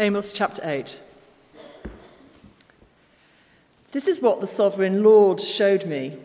Amos 0.00 0.30
chapter 0.30 0.62
8. 0.62 1.00
This 3.90 4.06
is 4.06 4.22
what 4.22 4.40
the 4.40 4.46
sovereign 4.46 5.02
Lord 5.02 5.40
showed 5.40 5.86
me 5.86 6.16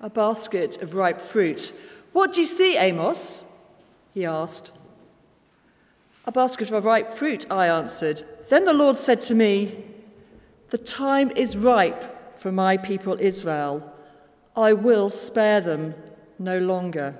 a 0.00 0.08
basket 0.08 0.80
of 0.80 0.94
ripe 0.94 1.20
fruit. 1.20 1.74
What 2.14 2.32
do 2.32 2.40
you 2.40 2.46
see, 2.46 2.78
Amos? 2.78 3.44
He 4.14 4.24
asked. 4.24 4.70
A 6.24 6.32
basket 6.32 6.70
of 6.70 6.86
ripe 6.86 7.12
fruit, 7.12 7.44
I 7.50 7.66
answered. 7.66 8.22
Then 8.48 8.64
the 8.64 8.72
Lord 8.72 8.96
said 8.96 9.20
to 9.22 9.34
me, 9.34 9.84
The 10.70 10.78
time 10.78 11.30
is 11.32 11.58
ripe 11.58 12.40
for 12.40 12.50
my 12.50 12.78
people 12.78 13.18
Israel. 13.20 13.92
I 14.56 14.72
will 14.72 15.10
spare 15.10 15.60
them 15.60 15.94
no 16.38 16.58
longer. 16.58 17.18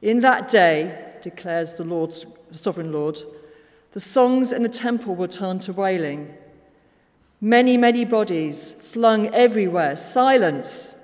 In 0.00 0.20
that 0.20 0.46
day, 0.46 1.16
declares 1.22 1.72
the 1.72 1.82
Lord, 1.82 2.14
the 2.52 2.58
sovereign 2.58 2.92
Lord, 2.92 3.18
the 3.92 4.00
songs 4.00 4.52
in 4.52 4.62
the 4.62 4.68
temple 4.68 5.16
were 5.16 5.28
turned 5.28 5.62
to 5.62 5.72
wailing. 5.72 6.32
Many, 7.40 7.76
many 7.76 8.04
bodies 8.04 8.72
flung 8.72 9.28
everywhere. 9.34 9.96
Silence. 9.96 10.94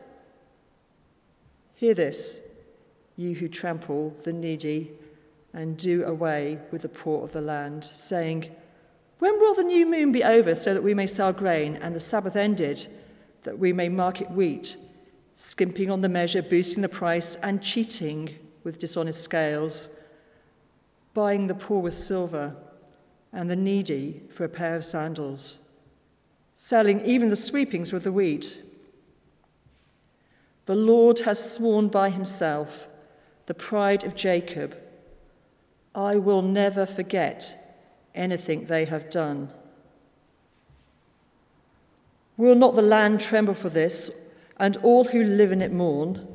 Hear 1.75 1.95
this, 1.95 2.41
you 3.17 3.35
who 3.35 3.49
trample 3.49 4.15
the 4.23 4.33
needy 4.33 4.93
and 5.53 5.77
do 5.77 6.05
away 6.05 6.59
with 6.71 6.83
the 6.83 6.89
poor 6.89 7.25
of 7.25 7.33
the 7.33 7.41
land, 7.41 7.85
saying, 7.95 8.55
When 9.19 9.39
will 9.41 9.55
the 9.55 9.65
new 9.65 9.87
moon 9.87 10.13
be 10.13 10.23
over 10.23 10.55
so 10.55 10.73
that 10.75 10.83
we 10.83 10.95
may 10.95 11.07
sell 11.07 11.33
grain, 11.33 11.77
and 11.77 11.95
the 11.95 12.01
Sabbath 12.01 12.37
ended, 12.37 12.87
that 13.43 13.59
we 13.59 13.73
may 13.73 13.89
market 13.89 14.31
wheat, 14.31 14.77
skimping 15.35 15.91
on 15.91 16.03
the 16.03 16.09
measure, 16.09 16.43
boosting 16.43 16.83
the 16.83 16.89
price, 16.89 17.37
and 17.37 17.63
cheating 17.63 18.37
with 18.63 18.79
dishonest 18.79 19.25
scales, 19.25 19.91
buying 21.15 21.47
the 21.47 21.55
poor 21.55 21.81
with 21.81 21.95
silver 21.95 22.55
and 23.37 23.51
the 23.51 23.55
needy 23.55 24.23
for 24.31 24.45
a 24.45 24.49
pair 24.49 24.75
of 24.77 24.85
sandals, 24.85 25.61
selling 26.55 27.05
even 27.05 27.29
the 27.29 27.37
sweepings 27.37 27.93
with 27.93 28.03
the 28.03 28.11
wheat. 28.11 28.63
The 30.65 30.75
Lord 30.75 31.21
has 31.21 31.53
sworn 31.53 31.89
by 31.89 32.09
himself, 32.09 32.89
the 33.45 33.53
pride 33.53 34.05
of 34.05 34.15
Jacob, 34.15 34.75
I 35.95 36.17
will 36.17 36.41
never 36.41 36.87
forget 36.87 37.79
anything 38.15 38.65
they 38.65 38.87
have 38.87 39.11
done. 39.11 39.51
Will 42.39 42.55
not 42.55 42.75
the 42.75 42.83
land 42.83 43.21
tremble 43.21 43.55
for 43.55 43.69
this, 43.69 44.11
and 44.57 44.79
all 44.79 45.05
who 45.05 45.23
live 45.23 45.53
in 45.53 45.61
it 45.61 45.73
mourn? 45.73 46.27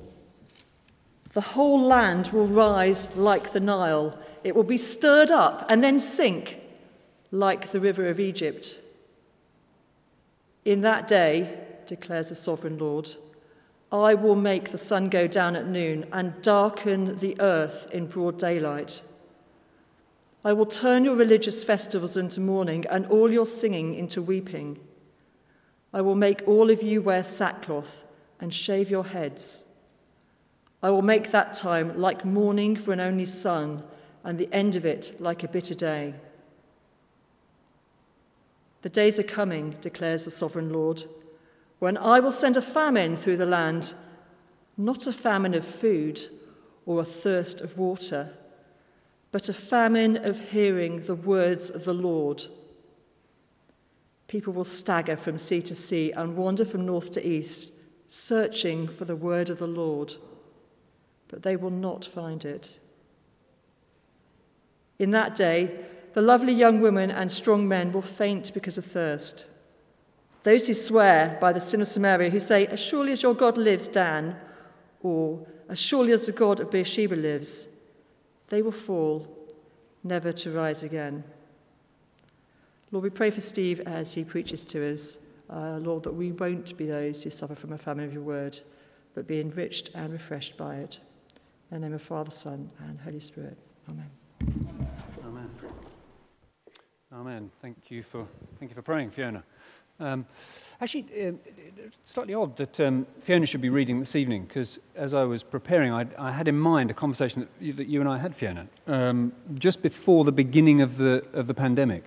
The 1.34 1.42
whole 1.42 1.82
land 1.82 2.28
will 2.28 2.46
rise 2.46 3.08
like 3.16 3.54
the 3.54 3.60
Nile. 3.60 4.20
It 4.44 4.56
will 4.56 4.64
be 4.64 4.78
stirred 4.78 5.32
up 5.32 5.66
and 5.68 5.84
then 5.84 6.00
sink 6.00 6.61
like 7.32 7.72
the 7.72 7.80
river 7.80 8.08
of 8.08 8.20
Egypt. 8.20 8.80
In 10.66 10.82
that 10.82 11.08
day, 11.08 11.58
declares 11.88 12.30
the 12.30 12.36
sovereign 12.36 12.78
Lord, 12.78 13.10
I 13.92 14.14
will 14.14 14.36
make 14.36 14.70
the 14.70 14.78
sun 14.78 15.10
go 15.10 15.28
down 15.28 15.56
at 15.56 15.68
noon 15.68 16.06
and 16.12 16.42
darken 16.42 17.18
the 17.18 17.36
earth 17.42 17.88
in 17.92 18.08
broad 18.08 18.38
daylight. 18.38 19.02
I 20.44 20.54
will 20.54 20.66
turn 20.66 21.04
your 21.06 21.16
religious 21.16 21.64
festivals 21.64 22.16
into 22.18 22.40
mourning 22.40 22.86
and 22.90 23.06
all 23.08 23.32
your 23.32 23.46
singing 23.46 23.96
into 23.96 24.22
weeping. 24.22 24.80
I 25.94 26.02
will 26.02 26.16
make 26.16 26.48
all 26.48 26.70
of 26.70 26.82
you 26.82 27.02
wear 27.02 27.24
sackcloth 27.24 28.06
and 28.40 28.54
shave 28.54 28.90
your 28.90 29.06
heads. 29.06 29.66
I 30.82 30.90
will 30.90 31.04
make 31.04 31.32
that 31.32 31.54
time 31.54 32.00
like 32.00 32.26
mourning 32.26 32.76
for 32.76 32.92
an 32.92 33.00
only 33.00 33.26
son, 33.26 33.84
and 34.24 34.38
the 34.38 34.52
end 34.52 34.76
of 34.76 34.86
it 34.86 35.16
like 35.20 35.44
a 35.44 35.48
bitter 35.48 35.76
day. 35.76 36.16
The 38.82 38.90
days 38.90 39.20
are 39.20 39.24
coming, 39.24 39.76
declares 39.82 40.26
the 40.26 40.32
sovereign 40.32 40.72
Lord, 40.72 41.04
when 41.80 41.98
I 41.98 42.20
will 42.20 42.32
send 42.32 42.58
a 42.58 42.62
famine 42.62 43.18
through 43.18 43.38
the 43.38 43.46
land, 43.46 43.94
not 44.78 45.08
a 45.08 45.14
famine 45.14 45.54
of 45.54 45.66
food 45.66 46.22
or 46.86 47.02
a 47.02 47.06
thirst 47.06 47.62
of 47.62 47.78
water, 47.78 48.34
but 49.32 49.50
a 49.50 49.54
famine 49.54 50.18
of 50.18 50.50
hearing 50.52 51.02
the 51.02 51.16
words 51.16 51.70
of 51.70 51.86
the 51.86 51.94
Lord. 51.94 52.46
People 54.28 54.54
will 54.54 54.64
stagger 54.64 55.18
from 55.18 55.38
sea 55.38 55.62
to 55.64 55.76
sea 55.76 56.12
and 56.12 56.36
wander 56.38 56.66
from 56.66 56.86
north 56.86 57.12
to 57.14 57.28
east, 57.28 57.72
searching 58.08 58.88
for 58.88 59.06
the 59.06 59.16
word 59.16 59.50
of 59.50 59.60
the 59.60 59.68
Lord, 59.68 60.16
but 61.28 61.44
they 61.44 61.56
will 61.56 61.72
not 61.72 62.06
find 62.06 62.44
it. 62.44 62.78
In 65.00 65.12
that 65.12 65.34
day, 65.36 65.86
the 66.14 66.22
lovely 66.22 66.54
young 66.54 66.82
women 66.82 67.12
and 67.12 67.30
strong 67.30 67.68
men 67.68 67.92
will 67.92 68.02
faint 68.02 68.54
because 68.54 68.78
of 68.78 68.86
thirst. 68.86 69.46
Those 70.44 70.68
who 70.68 70.74
swear 70.74 71.38
by 71.40 71.54
the 71.54 71.62
sin 71.62 71.82
of 71.82 71.88
Samaria, 71.88 72.30
who 72.30 72.40
say, 72.40 72.66
As 72.68 72.80
surely 72.80 73.12
as 73.12 73.24
your 73.24 73.36
God 73.36 73.58
lives, 73.58 73.88
Dan, 73.88 74.36
or 75.02 75.46
As 75.72 75.80
surely 75.80 76.12
as 76.12 76.26
the 76.26 76.34
God 76.34 76.60
of 76.60 76.70
Beersheba 76.70 77.16
lives, 77.16 77.70
they 78.50 78.62
will 78.62 78.74
fall, 78.74 79.26
never 80.04 80.34
to 80.34 80.52
rise 80.52 80.84
again. 80.84 81.24
Lord, 82.92 83.04
we 83.04 83.10
pray 83.10 83.32
for 83.32 83.40
Steve 83.40 83.80
as 83.86 84.14
he 84.14 84.26
preaches 84.26 84.66
to 84.66 84.92
us. 84.92 85.18
Uh, 85.50 85.78
Lord, 85.78 86.04
that 86.04 86.14
we 86.14 86.34
won't 86.34 86.76
be 86.76 86.88
those 86.88 87.24
who 87.24 87.30
suffer 87.30 87.56
from 87.56 87.72
a 87.72 87.78
famine 87.78 88.04
of 88.04 88.12
your 88.12 88.22
word, 88.22 88.60
but 89.16 89.28
be 89.28 89.40
enriched 89.40 89.92
and 89.96 90.12
refreshed 90.12 90.58
by 90.58 90.76
it. 90.76 91.00
In 91.72 91.80
the 91.80 91.88
name 91.88 91.96
of 91.96 92.02
Father, 92.02 92.32
Son, 92.32 92.70
and 92.80 93.00
Holy 93.00 93.22
Spirit. 93.22 93.58
Amen. 93.88 94.02
Amen. 94.02 94.21
Amen. 97.14 97.52
Thank 97.62 97.92
you 97.92 98.04
for, 98.04 98.26
thank 98.58 98.72
you 98.72 98.76
for 98.76 98.82
praying, 98.82 99.10
Fiona. 99.10 99.44
Um, 100.00 100.26
actually, 100.80 101.06
uh, 101.28 101.34
slightly 102.06 102.34
odd 102.34 102.56
that 102.56 102.80
um, 102.80 103.06
Fiona 103.20 103.46
should 103.46 103.60
be 103.60 103.68
reading 103.68 104.00
this 104.00 104.16
evening 104.16 104.46
because 104.46 104.80
as 104.96 105.14
I 105.14 105.24
was 105.24 105.44
preparing, 105.44 105.92
I, 105.92 106.06
I, 106.18 106.32
had 106.32 106.48
in 106.48 106.58
mind 106.58 106.90
a 106.90 106.94
conversation 106.94 107.42
that 107.42 107.50
you, 107.60 107.74
that 107.74 107.88
you 107.88 108.00
and 108.00 108.08
I 108.08 108.18
had, 108.18 108.34
Fiona, 108.34 108.66
um, 108.88 109.34
just 109.56 109.82
before 109.82 110.24
the 110.24 110.32
beginning 110.32 110.82
of 110.82 110.98
the, 110.98 111.22
of 111.34 111.48
the 111.48 111.54
pandemic, 111.54 112.06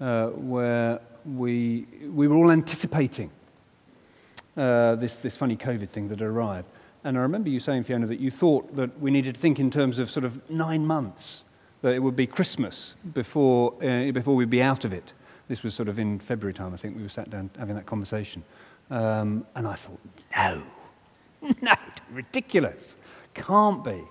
uh, 0.00 0.28
where 0.28 1.00
we, 1.24 1.86
we 2.02 2.28
were 2.28 2.36
all 2.36 2.52
anticipating 2.52 3.32
uh, 4.56 4.94
this, 4.94 5.16
this 5.16 5.36
funny 5.36 5.56
COVID 5.56 5.88
thing 5.88 6.06
that 6.08 6.22
arrived. 6.22 6.68
And 7.02 7.18
I 7.18 7.22
remember 7.22 7.48
you 7.48 7.58
saying, 7.58 7.82
Fiona, 7.82 8.06
that 8.06 8.20
you 8.20 8.30
thought 8.30 8.76
that 8.76 9.00
we 9.00 9.10
needed 9.10 9.34
to 9.34 9.40
think 9.40 9.58
in 9.58 9.72
terms 9.72 9.98
of 9.98 10.08
sort 10.08 10.24
of 10.24 10.48
nine 10.48 10.86
months 10.86 11.42
that 11.82 11.94
it 11.94 11.98
would 12.00 12.16
be 12.16 12.26
Christmas 12.26 12.94
before, 13.14 13.74
uh, 13.82 14.10
before 14.12 14.34
we'd 14.34 14.50
be 14.50 14.62
out 14.62 14.84
of 14.84 14.92
it. 14.92 15.12
This 15.48 15.62
was 15.62 15.74
sort 15.74 15.88
of 15.88 15.98
in 15.98 16.18
February 16.18 16.54
time, 16.54 16.74
I 16.74 16.76
think 16.76 16.96
we 16.96 17.02
were 17.02 17.08
sat 17.08 17.30
down 17.30 17.50
having 17.58 17.76
that 17.76 17.86
conversation. 17.86 18.42
Um, 18.90 19.46
and 19.54 19.66
I 19.66 19.74
thought, 19.74 20.00
no, 20.36 20.62
no, 21.62 21.74
ridiculous. 22.10 22.96
Can't 23.34 23.84
be. 23.84 24.02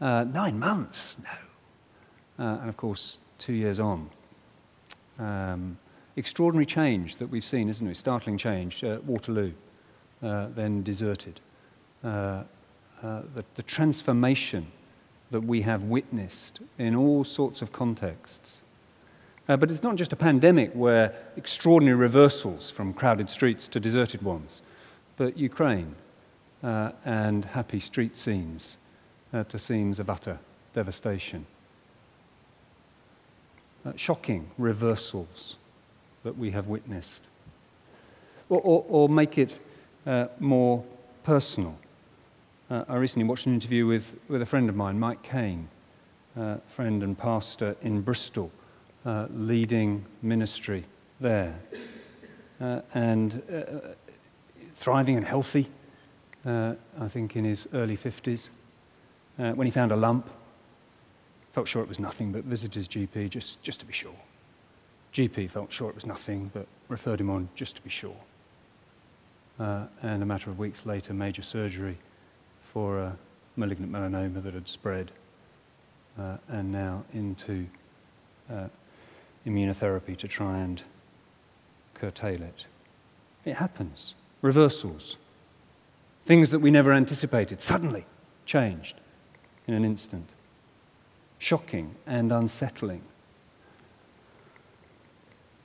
Uh, 0.00 0.24
nine 0.24 0.58
months, 0.58 1.16
no. 1.22 2.44
Uh, 2.44 2.58
and 2.60 2.68
of 2.68 2.76
course, 2.76 3.18
two 3.38 3.52
years 3.52 3.78
on. 3.78 4.10
Um, 5.18 5.78
extraordinary 6.16 6.66
change 6.66 7.16
that 7.16 7.28
we've 7.28 7.44
seen, 7.44 7.68
isn't 7.68 7.86
it? 7.86 7.96
Startling 7.96 8.38
change. 8.38 8.82
Uh, 8.82 8.98
Waterloo, 9.04 9.52
uh, 10.22 10.48
then 10.54 10.82
deserted. 10.82 11.40
Uh, 12.02 12.44
uh, 13.02 13.22
the, 13.34 13.44
the 13.56 13.62
transformation 13.62 14.66
that 15.32 15.42
we 15.42 15.62
have 15.62 15.82
witnessed 15.82 16.60
in 16.78 16.94
all 16.94 17.24
sorts 17.24 17.62
of 17.62 17.72
contexts. 17.72 18.62
Uh, 19.48 19.56
but 19.56 19.70
it's 19.70 19.82
not 19.82 19.96
just 19.96 20.12
a 20.12 20.16
pandemic 20.16 20.70
where 20.72 21.14
extraordinary 21.36 21.96
reversals 21.96 22.70
from 22.70 22.94
crowded 22.94 23.28
streets 23.28 23.66
to 23.66 23.80
deserted 23.80 24.22
ones, 24.22 24.62
but 25.16 25.36
Ukraine 25.36 25.96
uh, 26.62 26.92
and 27.04 27.44
happy 27.44 27.80
street 27.80 28.16
scenes 28.16 28.76
uh, 29.32 29.42
to 29.44 29.58
scenes 29.58 29.98
of 29.98 30.08
utter 30.08 30.38
devastation. 30.74 31.44
Uh, 33.84 33.92
shocking 33.96 34.48
reversals 34.58 35.56
that 36.22 36.38
we 36.38 36.52
have 36.52 36.68
witnessed. 36.68 37.24
Or, 38.48 38.60
or, 38.60 38.84
or 38.88 39.08
make 39.08 39.38
it 39.38 39.58
uh, 40.06 40.26
more 40.38 40.84
personal. 41.24 41.76
Uh, 42.72 42.86
I 42.88 42.96
recently 42.96 43.28
watched 43.28 43.44
an 43.44 43.52
interview 43.52 43.86
with, 43.86 44.18
with 44.28 44.40
a 44.40 44.46
friend 44.46 44.70
of 44.70 44.74
mine, 44.74 44.98
Mike 44.98 45.22
Kane, 45.22 45.68
uh, 46.34 46.56
friend 46.68 47.02
and 47.02 47.18
pastor 47.18 47.76
in 47.82 48.00
Bristol, 48.00 48.50
uh, 49.04 49.26
leading 49.30 50.06
ministry 50.22 50.86
there, 51.20 51.54
uh, 52.62 52.80
and 52.94 53.42
uh, 53.52 53.90
thriving 54.74 55.16
and 55.16 55.26
healthy, 55.26 55.68
uh, 56.46 56.72
I 56.98 57.08
think 57.08 57.36
in 57.36 57.44
his 57.44 57.68
early 57.74 57.94
50s. 57.94 58.48
when 59.36 59.66
he 59.66 59.70
found 59.70 59.92
a 59.92 59.96
lump, 59.96 60.30
felt 61.52 61.68
sure 61.68 61.82
it 61.82 61.88
was 61.88 62.00
nothing, 62.00 62.32
but 62.32 62.44
visited 62.44 62.74
his 62.74 62.88
GP 62.88 63.28
just, 63.28 63.60
just 63.60 63.80
to 63.80 63.86
be 63.86 63.92
sure. 63.92 64.16
GP 65.12 65.50
felt 65.50 65.70
sure 65.70 65.90
it 65.90 65.94
was 65.94 66.06
nothing, 66.06 66.50
but 66.54 66.66
referred 66.88 67.20
him 67.20 67.28
on 67.28 67.50
just 67.54 67.76
to 67.76 67.82
be 67.82 67.90
sure. 67.90 68.16
and 69.58 70.22
a 70.22 70.24
matter 70.24 70.48
of 70.48 70.58
weeks 70.58 70.86
later, 70.86 71.12
major 71.12 71.42
surgery 71.42 71.98
for 72.72 72.98
a 72.98 73.16
malignant 73.56 73.92
melanoma 73.92 74.42
that 74.42 74.54
had 74.54 74.68
spread 74.68 75.10
uh, 76.18 76.36
and 76.48 76.72
now 76.72 77.04
into 77.12 77.66
uh, 78.50 78.68
immunotherapy 79.46 80.16
to 80.16 80.26
try 80.26 80.58
and 80.58 80.82
curtail 81.94 82.42
it. 82.42 82.66
It 83.44 83.54
happens. 83.54 84.14
Reversals. 84.40 85.16
Things 86.24 86.50
that 86.50 86.60
we 86.60 86.70
never 86.70 86.92
anticipated 86.92 87.60
suddenly 87.60 88.06
changed 88.46 88.96
in 89.66 89.74
an 89.74 89.84
instant. 89.84 90.30
Shocking 91.38 91.96
and 92.06 92.32
unsettling. 92.32 93.02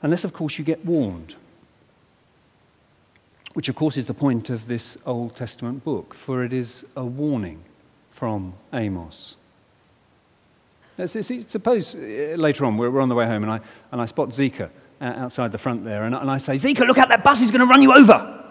Unless, 0.02 0.24
of 0.24 0.34
course, 0.34 0.58
you 0.58 0.66
get 0.66 0.86
warned. 0.86 1.36
Which, 3.58 3.70
of 3.70 3.76
course, 3.76 3.98
is 3.98 4.06
the 4.06 4.14
point 4.14 4.52
of 4.52 4.68
this 4.68 5.00
Old 5.04 5.36
Testament 5.36 5.84
book, 5.84 6.14
for 6.14 6.44
it 6.44 6.54
is 6.54 6.86
a 6.96 7.04
warning 7.04 7.64
from 8.12 8.54
Amos. 8.72 9.36
Suppose 11.04 11.96
uh, 11.96 12.36
later 12.38 12.66
on 12.66 12.78
we're 12.78 13.02
on 13.02 13.10
the 13.10 13.16
way 13.16 13.26
home 13.26 13.42
and 13.42 13.52
I, 13.52 13.60
and 13.92 14.00
I 14.00 14.06
spot 14.06 14.30
Zika 14.30 14.70
uh, 15.02 15.06
outside 15.06 15.52
the 15.52 15.58
front 15.58 15.84
there, 15.84 16.04
and, 16.04 16.14
and 16.14 16.30
I 16.30 16.38
say, 16.38 16.54
Zika, 16.54 16.86
look 16.86 17.00
out, 17.00 17.10
that 17.10 17.24
bus 17.24 17.42
is 17.42 17.50
going 17.50 17.62
to 17.62 17.66
run 17.66 17.82
you 17.82 17.94
over. 17.94 18.44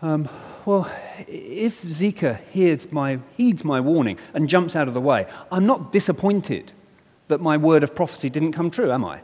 Um, 0.00 0.28
well, 0.64 0.88
if 1.26 1.82
Zika 1.82 2.38
heeds 2.52 2.92
my, 2.92 3.18
heeds 3.36 3.64
my 3.64 3.80
warning 3.80 4.16
and 4.32 4.48
jumps 4.48 4.76
out 4.76 4.86
of 4.86 4.94
the 4.94 5.00
way, 5.00 5.26
I'm 5.50 5.66
not 5.66 5.90
disappointed 5.90 6.72
that 7.26 7.40
my 7.40 7.56
word 7.56 7.82
of 7.82 7.96
prophecy 7.96 8.30
didn't 8.30 8.52
come 8.52 8.70
true, 8.70 8.92
am 8.92 9.04
I? 9.04 9.22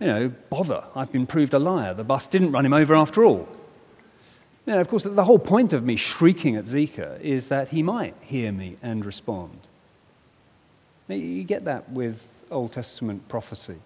You 0.00 0.06
know, 0.06 0.32
bother, 0.48 0.84
I've 0.94 1.10
been 1.10 1.26
proved 1.26 1.54
a 1.54 1.58
liar. 1.58 1.92
The 1.94 2.04
bus 2.04 2.26
didn't 2.26 2.52
run 2.52 2.64
him 2.64 2.72
over 2.72 2.94
after 2.94 3.24
all. 3.24 3.48
You 4.66 4.74
know, 4.74 4.80
of 4.80 4.88
course, 4.88 5.02
the 5.02 5.24
whole 5.24 5.38
point 5.38 5.72
of 5.72 5.84
me 5.84 5.96
shrieking 5.96 6.54
at 6.54 6.66
Zika 6.66 7.20
is 7.20 7.48
that 7.48 7.68
he 7.68 7.82
might 7.82 8.14
hear 8.20 8.52
me 8.52 8.76
and 8.82 9.04
respond. 9.04 9.58
You 11.08 11.42
get 11.42 11.64
that 11.64 11.90
with 11.90 12.28
Old 12.50 12.72
Testament 12.72 13.28
prophecy. 13.28 13.76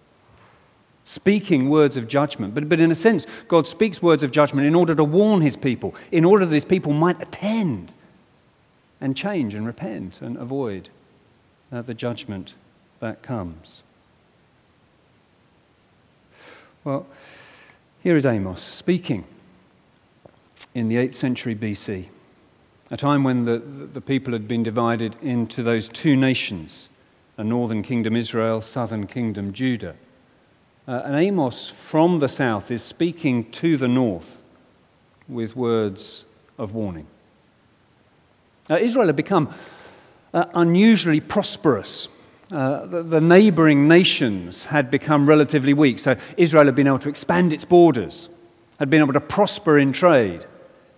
Speaking 1.05 1.69
words 1.69 1.97
of 1.97 2.07
judgment. 2.07 2.53
But, 2.53 2.69
but 2.69 2.79
in 2.79 2.91
a 2.91 2.95
sense, 2.95 3.25
God 3.47 3.67
speaks 3.67 4.01
words 4.01 4.23
of 4.23 4.31
judgment 4.31 4.67
in 4.67 4.75
order 4.75 4.93
to 4.93 5.03
warn 5.03 5.41
his 5.41 5.55
people, 5.55 5.95
in 6.11 6.25
order 6.25 6.45
that 6.45 6.53
his 6.53 6.65
people 6.65 6.93
might 6.93 7.21
attend 7.21 7.91
and 9.01 9.15
change 9.15 9.53
and 9.53 9.65
repent 9.65 10.21
and 10.21 10.37
avoid 10.37 10.89
uh, 11.71 11.81
the 11.81 11.93
judgment 11.93 12.53
that 12.99 13.21
comes. 13.21 13.82
Well, 16.83 17.05
here 18.01 18.17
is 18.17 18.25
Amos 18.25 18.61
speaking 18.61 19.23
in 20.75 20.89
the 20.89 20.97
8th 20.97 21.13
century 21.13 21.55
BC, 21.55 22.07
a 22.91 22.97
time 22.97 23.23
when 23.23 23.45
the, 23.45 23.57
the 23.57 24.01
people 24.01 24.33
had 24.33 24.49
been 24.49 24.63
divided 24.63 25.15
into 25.21 25.63
those 25.63 25.87
two 25.87 26.17
nations 26.17 26.89
a 27.37 27.43
northern 27.43 27.83
kingdom 27.83 28.15
Israel, 28.15 28.59
southern 28.59 29.07
kingdom 29.07 29.53
Judah. 29.53 29.95
Uh, 30.85 31.01
and 31.05 31.15
Amos 31.15 31.69
from 31.69 32.19
the 32.19 32.27
south 32.27 32.69
is 32.69 32.83
speaking 32.83 33.49
to 33.51 33.77
the 33.77 33.87
north 33.87 34.41
with 35.27 35.55
words 35.55 36.25
of 36.57 36.73
warning. 36.73 37.07
Now, 38.69 38.75
Israel 38.75 39.07
had 39.07 39.15
become 39.15 39.53
uh, 40.33 40.45
unusually 40.53 41.21
prosperous. 41.21 42.09
Uh, 42.53 42.85
the, 42.85 43.01
the 43.01 43.19
neighboring 43.19 43.87
nations 43.87 44.65
had 44.65 44.91
become 44.91 45.27
relatively 45.27 45.73
weak, 45.73 45.97
so 45.97 46.15
Israel 46.37 46.65
had 46.65 46.75
been 46.75 46.85
able 46.85 46.99
to 46.99 47.09
expand 47.09 47.51
its 47.51 47.65
borders, 47.65 48.29
had 48.77 48.91
been 48.91 49.01
able 49.01 49.11
to 49.13 49.19
prosper 49.19 49.79
in 49.79 49.91
trade. 49.91 50.45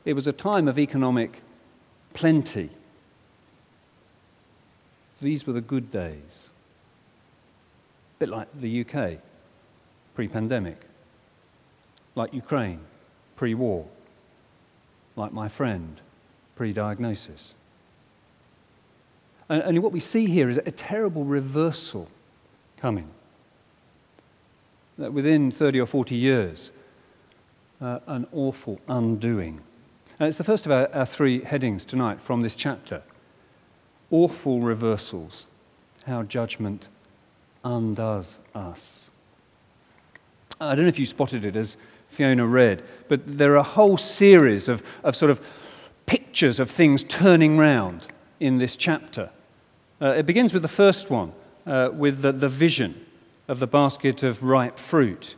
It 0.03 0.13
was 0.13 0.27
a 0.27 0.33
time 0.33 0.67
of 0.67 0.77
economic 0.77 1.41
plenty. 2.13 2.71
These 5.21 5.47
were 5.47 5.53
the 5.53 5.61
good 5.61 5.89
days. 5.89 6.49
A 8.17 8.19
bit 8.19 8.29
like 8.29 8.49
the 8.53 8.81
UK 8.81 9.19
pre 10.13 10.27
pandemic, 10.27 10.81
like 12.15 12.33
Ukraine 12.33 12.81
pre 13.37 13.53
war, 13.53 13.85
like 15.15 15.31
my 15.31 15.47
friend 15.47 16.01
pre 16.57 16.73
diagnosis. 16.73 17.53
And, 19.47 19.83
what 19.83 19.91
we 19.91 19.99
see 19.99 20.25
here 20.25 20.49
is 20.49 20.57
a 20.57 20.71
terrible 20.71 21.23
reversal 21.23 22.09
coming. 22.77 23.09
That 24.97 25.13
within 25.13 25.51
30 25.51 25.81
or 25.81 25.85
40 25.85 26.15
years, 26.15 26.71
uh, 27.79 27.99
an 28.07 28.27
awful 28.31 28.79
undoing. 28.87 29.61
And 30.19 30.27
it's 30.27 30.37
the 30.37 30.43
first 30.43 30.65
of 30.65 30.71
our, 30.71 30.91
our 30.93 31.05
three 31.05 31.41
headings 31.41 31.85
tonight 31.85 32.21
from 32.21 32.41
this 32.41 32.55
chapter 32.55 33.03
awful 34.11 34.61
reversals, 34.61 35.47
how 36.05 36.23
judgment 36.23 36.87
undoes 37.63 38.37
us. 38.53 39.09
I 40.61 40.75
don't 40.75 40.85
know 40.85 40.89
if 40.89 40.99
you 40.99 41.05
spotted 41.05 41.43
it 41.43 41.55
as 41.55 41.75
Fiona 42.09 42.45
read, 42.45 42.83
but 43.09 43.37
there 43.37 43.53
are 43.53 43.57
a 43.57 43.63
whole 43.63 43.97
series 43.97 44.69
of, 44.69 44.83
of 45.03 45.15
sort 45.15 45.31
of 45.31 45.45
pictures 46.05 46.59
of 46.59 46.69
things 46.69 47.03
turning 47.03 47.57
round 47.57 48.07
in 48.39 48.57
this 48.57 48.77
chapter. 48.77 49.31
Uh, 50.01 50.07
it 50.07 50.25
begins 50.25 50.53
with 50.53 50.61
the 50.61 50.67
first 50.67 51.09
one, 51.09 51.31
uh, 51.65 51.89
with 51.93 52.21
the, 52.21 52.31
the 52.31 52.49
vision 52.49 53.05
of 53.47 53.59
the 53.59 53.67
basket 53.67 54.23
of 54.23 54.43
ripe 54.43 54.77
fruit. 54.77 55.35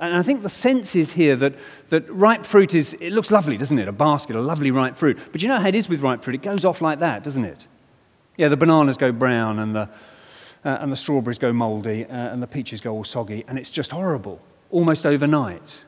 And 0.00 0.16
I 0.16 0.22
think 0.22 0.42
the 0.42 0.48
sense 0.48 0.94
is 0.94 1.12
here 1.12 1.34
that, 1.36 1.54
that 1.88 2.08
ripe 2.10 2.44
fruit 2.44 2.74
is, 2.74 2.94
it 2.94 3.10
looks 3.12 3.30
lovely, 3.30 3.56
doesn't 3.56 3.78
it? 3.78 3.88
A 3.88 3.92
basket, 3.92 4.36
a 4.36 4.40
lovely 4.40 4.70
ripe 4.70 4.96
fruit. 4.96 5.18
But 5.32 5.42
you 5.42 5.48
know 5.48 5.58
how 5.58 5.68
it 5.68 5.74
is 5.74 5.88
with 5.88 6.02
ripe 6.02 6.22
fruit? 6.22 6.36
It 6.36 6.42
goes 6.42 6.64
off 6.64 6.80
like 6.80 7.00
that, 7.00 7.24
doesn't 7.24 7.44
it? 7.44 7.66
Yeah, 8.36 8.48
the 8.48 8.56
bananas 8.56 8.96
go 8.96 9.10
brown 9.10 9.58
and 9.58 9.74
the, 9.74 9.88
uh, 10.64 10.78
and 10.80 10.92
the 10.92 10.96
strawberries 10.96 11.38
go 11.38 11.52
mouldy 11.52 12.04
uh, 12.04 12.14
and 12.14 12.40
the 12.40 12.46
peaches 12.46 12.80
go 12.80 12.92
all 12.92 13.04
soggy, 13.04 13.44
and 13.48 13.58
it's 13.58 13.70
just 13.70 13.90
horrible, 13.90 14.40
almost 14.70 15.04
overnight. 15.04 15.82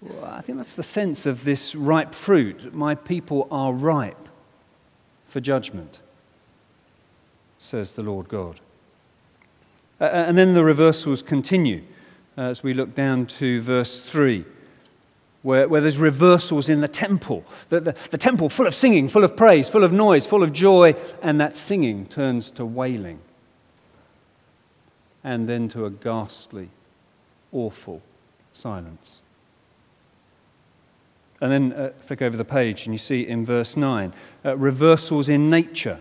Well, 0.00 0.24
I 0.24 0.40
think 0.42 0.58
that's 0.58 0.74
the 0.74 0.84
sense 0.84 1.26
of 1.26 1.42
this 1.42 1.74
ripe 1.74 2.14
fruit. 2.14 2.72
My 2.72 2.94
people 2.94 3.48
are 3.50 3.72
ripe 3.72 4.28
for 5.24 5.40
judgment, 5.40 5.98
says 7.58 7.92
the 7.92 8.02
Lord 8.02 8.28
God. 8.28 8.60
Uh, 10.00 10.04
uh 10.04 10.24
and 10.28 10.38
then 10.38 10.54
the 10.54 10.64
reversals 10.64 11.22
continue 11.22 11.82
uh, 12.36 12.42
as 12.42 12.62
we 12.62 12.72
look 12.72 12.94
down 12.94 13.26
to 13.26 13.60
verse 13.60 14.00
3 14.00 14.44
where, 15.42 15.68
where 15.68 15.80
there's 15.80 15.98
reversals 15.98 16.68
in 16.68 16.80
the 16.80 16.88
temple. 16.88 17.44
The, 17.68 17.80
the, 17.80 17.96
the 18.10 18.18
temple 18.18 18.48
full 18.48 18.66
of 18.66 18.74
singing, 18.74 19.08
full 19.08 19.24
of 19.24 19.36
praise, 19.36 19.68
full 19.68 19.84
of 19.84 19.92
noise, 19.92 20.26
full 20.26 20.42
of 20.42 20.52
joy, 20.52 20.94
and 21.22 21.40
that 21.40 21.56
singing 21.56 22.06
turns 22.06 22.50
to 22.52 22.64
wailing. 22.64 23.20
And 25.22 25.48
then 25.48 25.68
to 25.70 25.84
a 25.84 25.90
ghastly, 25.90 26.70
awful 27.52 28.02
silence. 28.52 29.20
And 31.40 31.52
then 31.52 31.72
uh, 31.72 31.92
flick 32.00 32.20
over 32.20 32.36
the 32.36 32.44
page 32.44 32.86
and 32.86 32.94
you 32.94 32.98
see 32.98 33.26
in 33.26 33.44
verse 33.44 33.76
9 33.76 34.12
uh, 34.44 34.56
reversals 34.56 35.28
in 35.28 35.48
nature. 35.48 36.00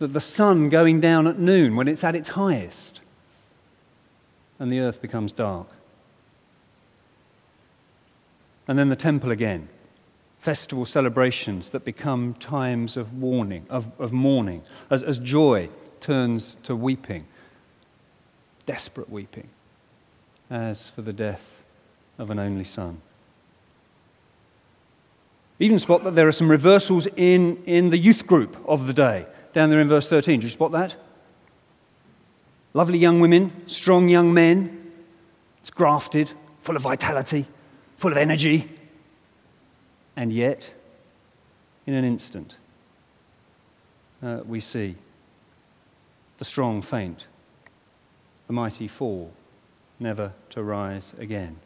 That 0.00 0.12
the 0.14 0.20
sun 0.20 0.70
going 0.70 0.98
down 1.00 1.26
at 1.26 1.38
noon 1.38 1.76
when 1.76 1.86
it's 1.86 2.02
at 2.02 2.16
its 2.16 2.30
highest, 2.30 3.00
and 4.58 4.72
the 4.72 4.80
earth 4.80 5.00
becomes 5.00 5.30
dark. 5.30 5.68
And 8.66 8.78
then 8.78 8.88
the 8.88 8.96
temple 8.96 9.30
again. 9.30 9.68
Festival 10.38 10.86
celebrations 10.86 11.68
that 11.70 11.84
become 11.84 12.32
times 12.32 12.96
of 12.96 13.12
warning, 13.12 13.66
of, 13.68 13.88
of 14.00 14.10
mourning, 14.10 14.62
as, 14.88 15.02
as 15.02 15.18
joy 15.18 15.68
turns 16.00 16.56
to 16.62 16.74
weeping, 16.74 17.26
desperate 18.64 19.10
weeping, 19.10 19.48
as 20.48 20.88
for 20.88 21.02
the 21.02 21.12
death 21.12 21.62
of 22.16 22.30
an 22.30 22.38
only 22.38 22.64
son. 22.64 23.02
Even 25.58 25.78
spot 25.78 26.04
that 26.04 26.14
there 26.14 26.26
are 26.26 26.32
some 26.32 26.50
reversals 26.50 27.06
in, 27.16 27.62
in 27.66 27.90
the 27.90 27.98
youth 27.98 28.26
group 28.26 28.56
of 28.66 28.86
the 28.86 28.94
day. 28.94 29.26
Down 29.52 29.70
there 29.70 29.80
in 29.80 29.88
verse 29.88 30.08
13. 30.08 30.40
Did 30.40 30.44
you 30.44 30.50
spot 30.50 30.72
that? 30.72 30.96
Lovely 32.72 32.98
young 32.98 33.20
women, 33.20 33.64
strong 33.66 34.08
young 34.08 34.32
men. 34.32 34.92
It's 35.60 35.70
grafted, 35.70 36.32
full 36.60 36.76
of 36.76 36.82
vitality 36.82 37.46
full 38.00 38.12
of 38.12 38.16
energy. 38.16 38.64
And 40.16 40.32
yet, 40.32 40.72
in 41.86 41.92
an 41.92 42.02
instant, 42.02 42.56
uh, 44.22 44.40
we 44.46 44.58
see 44.58 44.96
the 46.38 46.46
strong 46.46 46.80
faint, 46.80 47.26
the 48.46 48.54
mighty 48.54 48.88
fall, 48.88 49.32
never 49.98 50.32
to 50.48 50.62
rise 50.62 51.14
again. 51.18 51.58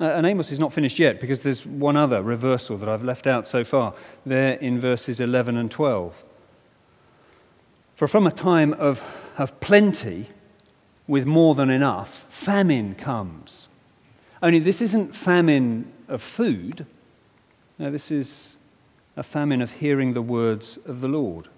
Uh, 0.00 0.04
and 0.04 0.26
Amos 0.26 0.52
is 0.52 0.58
not 0.58 0.72
finished 0.72 0.98
yet 0.98 1.20
because 1.20 1.40
there's 1.40 1.64
one 1.64 1.96
other 1.96 2.22
reversal 2.22 2.76
that 2.76 2.88
I've 2.88 3.04
left 3.04 3.26
out 3.26 3.46
so 3.46 3.64
far, 3.64 3.94
there 4.26 4.54
in 4.54 4.78
verses 4.78 5.20
11 5.20 5.56
and 5.56 5.70
12. 5.70 6.22
For 7.94 8.06
from 8.06 8.26
a 8.26 8.30
time 8.30 8.74
of, 8.74 9.02
of 9.38 9.58
plenty, 9.60 10.28
with 11.06 11.24
more 11.24 11.54
than 11.54 11.70
enough, 11.70 12.26
famine 12.28 12.94
comes. 12.94 13.68
Only 14.42 14.58
this 14.58 14.82
isn't 14.82 15.14
famine 15.14 15.90
of 16.08 16.20
food, 16.20 16.86
no, 17.78 17.90
this 17.90 18.10
is 18.10 18.56
a 19.16 19.22
famine 19.22 19.60
of 19.60 19.70
hearing 19.72 20.14
the 20.14 20.22
words 20.22 20.78
of 20.86 21.00
the 21.00 21.08
Lord. 21.08 21.48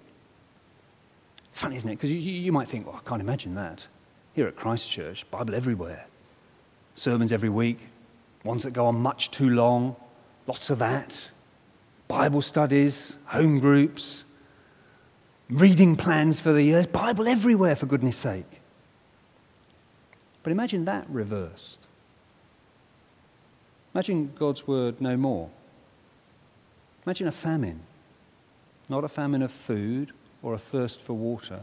It's 1.49 1.59
funny, 1.59 1.75
isn't 1.77 1.89
it? 1.89 1.95
Because 1.95 2.11
you, 2.11 2.19
you 2.19 2.51
might 2.51 2.67
think, 2.67 2.85
well, 2.85 2.99
I 3.03 3.07
can't 3.07 3.21
imagine 3.21 3.55
that. 3.55 3.87
Here 4.33 4.47
at 4.47 4.55
Christ 4.55 4.89
Church, 4.91 5.29
Bible 5.31 5.55
everywhere. 5.55 6.05
Sermons 6.95 7.31
every 7.31 7.49
week, 7.49 7.79
ones 8.43 8.63
that 8.63 8.71
go 8.71 8.85
on 8.85 8.95
much 8.95 9.31
too 9.31 9.49
long, 9.49 9.95
lots 10.47 10.69
of 10.69 10.79
that. 10.79 11.29
Bible 12.07 12.41
studies, 12.41 13.17
home 13.25 13.59
groups, 13.59 14.23
reading 15.49 15.95
plans 15.95 16.39
for 16.39 16.51
the 16.51 16.63
years, 16.63 16.87
Bible 16.87 17.27
everywhere, 17.27 17.75
for 17.75 17.85
goodness 17.85 18.17
sake. 18.17 18.61
But 20.41 20.51
imagine 20.51 20.85
that 20.85 21.05
reversed. 21.09 21.79
Imagine 23.93 24.33
God's 24.37 24.67
word 24.67 25.01
no 25.01 25.17
more. 25.17 25.49
Imagine 27.05 27.27
a 27.27 27.31
famine. 27.31 27.81
Not 28.87 29.03
a 29.03 29.07
famine 29.07 29.41
of 29.41 29.51
food 29.51 30.13
or 30.41 30.53
a 30.53 30.59
thirst 30.59 31.01
for 31.01 31.13
water, 31.13 31.61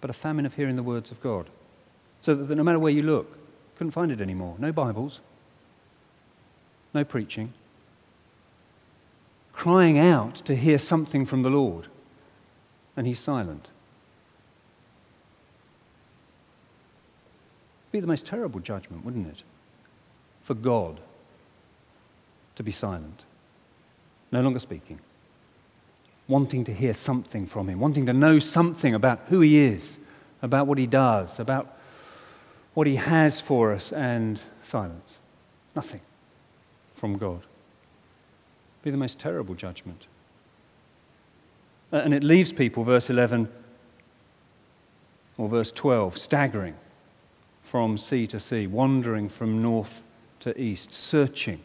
but 0.00 0.10
a 0.10 0.14
famine 0.14 0.46
of 0.46 0.54
hearing 0.54 0.76
the 0.76 0.82
words 0.82 1.10
of 1.10 1.20
God. 1.20 1.48
So 2.20 2.34
that 2.34 2.54
no 2.54 2.62
matter 2.62 2.78
where 2.78 2.92
you 2.92 3.02
look, 3.02 3.28
you 3.30 3.78
couldn't 3.78 3.90
find 3.92 4.10
it 4.10 4.20
anymore. 4.20 4.56
No 4.58 4.72
Bibles, 4.72 5.20
no 6.94 7.04
preaching. 7.04 7.52
Crying 9.52 9.98
out 9.98 10.36
to 10.36 10.56
hear 10.56 10.78
something 10.78 11.26
from 11.26 11.42
the 11.42 11.50
Lord, 11.50 11.88
and 12.96 13.06
he's 13.06 13.18
silent. 13.18 13.68
Be 17.90 18.00
the 18.00 18.06
most 18.06 18.26
terrible 18.26 18.60
judgment, 18.60 19.04
wouldn't 19.04 19.28
it? 19.28 19.42
For 20.42 20.54
God 20.54 21.00
to 22.56 22.62
be 22.62 22.70
silent, 22.70 23.24
no 24.30 24.40
longer 24.40 24.58
speaking, 24.58 24.98
wanting 26.26 26.64
to 26.64 26.72
hear 26.72 26.94
something 26.94 27.46
from 27.46 27.68
him, 27.68 27.78
wanting 27.78 28.06
to 28.06 28.12
know 28.12 28.38
something 28.38 28.94
about 28.94 29.20
who 29.28 29.40
he 29.40 29.58
is, 29.58 29.98
about 30.40 30.66
what 30.66 30.78
he 30.78 30.86
does, 30.86 31.38
about 31.38 31.78
what 32.74 32.86
he 32.86 32.96
has 32.96 33.40
for 33.40 33.72
us, 33.72 33.92
and 33.92 34.42
silence. 34.62 35.18
Nothing 35.76 36.00
from 37.02 37.18
God. 37.18 37.40
Be 38.84 38.92
the 38.92 38.96
most 38.96 39.18
terrible 39.18 39.56
judgment. 39.56 40.06
And 41.90 42.14
it 42.14 42.22
leaves 42.22 42.52
people, 42.52 42.84
verse 42.84 43.10
11 43.10 43.48
or 45.36 45.48
verse 45.48 45.72
12, 45.72 46.16
staggering 46.16 46.76
from 47.60 47.98
sea 47.98 48.28
to 48.28 48.38
sea, 48.38 48.68
wandering 48.68 49.28
from 49.28 49.60
north 49.60 50.04
to 50.38 50.56
east, 50.56 50.94
searching. 50.94 51.58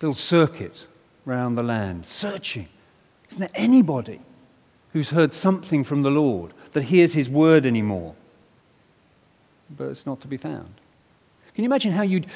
Little 0.00 0.14
circuit 0.14 0.86
round 1.26 1.58
the 1.58 1.62
land, 1.62 2.06
searching. 2.06 2.68
Isn't 3.28 3.40
there 3.40 3.50
anybody 3.54 4.22
who's 4.94 5.10
heard 5.10 5.34
something 5.34 5.84
from 5.84 6.04
the 6.04 6.10
Lord 6.10 6.54
that 6.72 6.84
hears 6.84 7.12
his 7.12 7.28
word 7.28 7.66
anymore? 7.66 8.14
But 9.68 9.88
it's 9.88 10.06
not 10.06 10.22
to 10.22 10.26
be 10.26 10.38
found. 10.38 10.72
Can 11.54 11.64
you 11.64 11.68
imagine 11.68 11.92
how 11.92 12.02
you'd, 12.02 12.26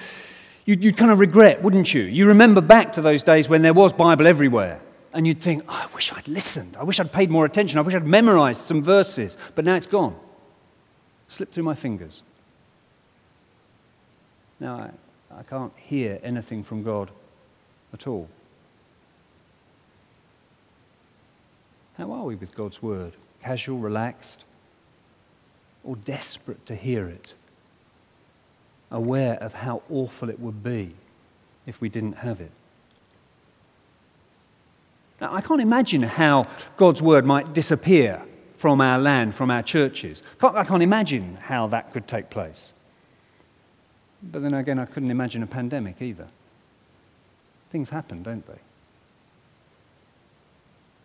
you'd, 0.64 0.84
you'd 0.84 0.96
kind 0.96 1.10
of 1.10 1.18
regret, 1.18 1.62
wouldn't 1.62 1.92
you? 1.94 2.02
You 2.02 2.26
remember 2.26 2.60
back 2.60 2.92
to 2.94 3.00
those 3.00 3.22
days 3.22 3.48
when 3.48 3.62
there 3.62 3.74
was 3.74 3.92
Bible 3.92 4.26
everywhere 4.26 4.80
and 5.12 5.26
you'd 5.26 5.40
think, 5.40 5.62
oh, 5.68 5.88
I 5.90 5.94
wish 5.94 6.12
I'd 6.12 6.28
listened. 6.28 6.76
I 6.78 6.84
wish 6.84 7.00
I'd 7.00 7.12
paid 7.12 7.30
more 7.30 7.44
attention. 7.44 7.78
I 7.78 7.82
wish 7.82 7.94
I'd 7.94 8.06
memorized 8.06 8.62
some 8.62 8.82
verses. 8.82 9.36
But 9.54 9.64
now 9.64 9.74
it's 9.74 9.86
gone. 9.86 10.16
Slipped 11.28 11.54
through 11.54 11.64
my 11.64 11.74
fingers. 11.74 12.22
Now 14.60 14.90
I, 15.30 15.40
I 15.40 15.42
can't 15.42 15.72
hear 15.76 16.20
anything 16.22 16.62
from 16.62 16.82
God 16.82 17.10
at 17.92 18.06
all. 18.06 18.28
How 21.98 22.12
are 22.12 22.24
we 22.24 22.36
with 22.36 22.54
God's 22.54 22.82
word? 22.82 23.14
Casual, 23.42 23.78
relaxed, 23.78 24.44
or 25.82 25.96
desperate 25.96 26.64
to 26.66 26.74
hear 26.74 27.08
it? 27.08 27.34
Aware 28.90 29.34
of 29.34 29.54
how 29.54 29.82
awful 29.90 30.30
it 30.30 30.40
would 30.40 30.62
be 30.62 30.94
if 31.66 31.80
we 31.80 31.88
didn't 31.88 32.14
have 32.14 32.40
it? 32.40 32.50
Now, 35.20 35.34
I 35.34 35.40
can't 35.40 35.60
imagine 35.60 36.02
how 36.02 36.48
God's 36.76 37.02
word 37.02 37.24
might 37.24 37.52
disappear 37.52 38.22
from 38.54 38.80
our 38.80 38.98
land, 38.98 39.34
from 39.34 39.50
our 39.50 39.62
churches. 39.62 40.22
I 40.42 40.64
can't 40.64 40.82
imagine 40.82 41.36
how 41.42 41.66
that 41.68 41.92
could 41.92 42.08
take 42.08 42.30
place. 42.30 42.72
But 44.22 44.42
then 44.42 44.54
again, 44.54 44.78
I 44.78 44.86
couldn't 44.86 45.10
imagine 45.10 45.42
a 45.42 45.46
pandemic 45.46 46.02
either. 46.02 46.28
Things 47.70 47.90
happen, 47.90 48.22
don't 48.22 48.46
they? 48.46 48.58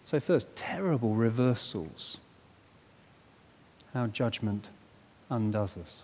So, 0.04 0.20
first, 0.20 0.56
terrible 0.56 1.14
reversals. 1.14 2.18
How 3.94 4.08
judgment 4.08 4.68
undoes 5.30 5.78
us. 5.78 6.04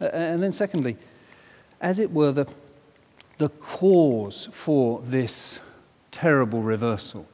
And 0.00 0.42
then, 0.42 0.52
secondly, 0.52 0.96
as 1.80 2.00
it 2.00 2.12
were, 2.12 2.32
the 2.32 2.46
the 3.38 3.48
cause 3.48 4.48
for 4.52 5.02
this 5.04 5.58
terrible 6.12 6.62
reversal, 6.62 7.26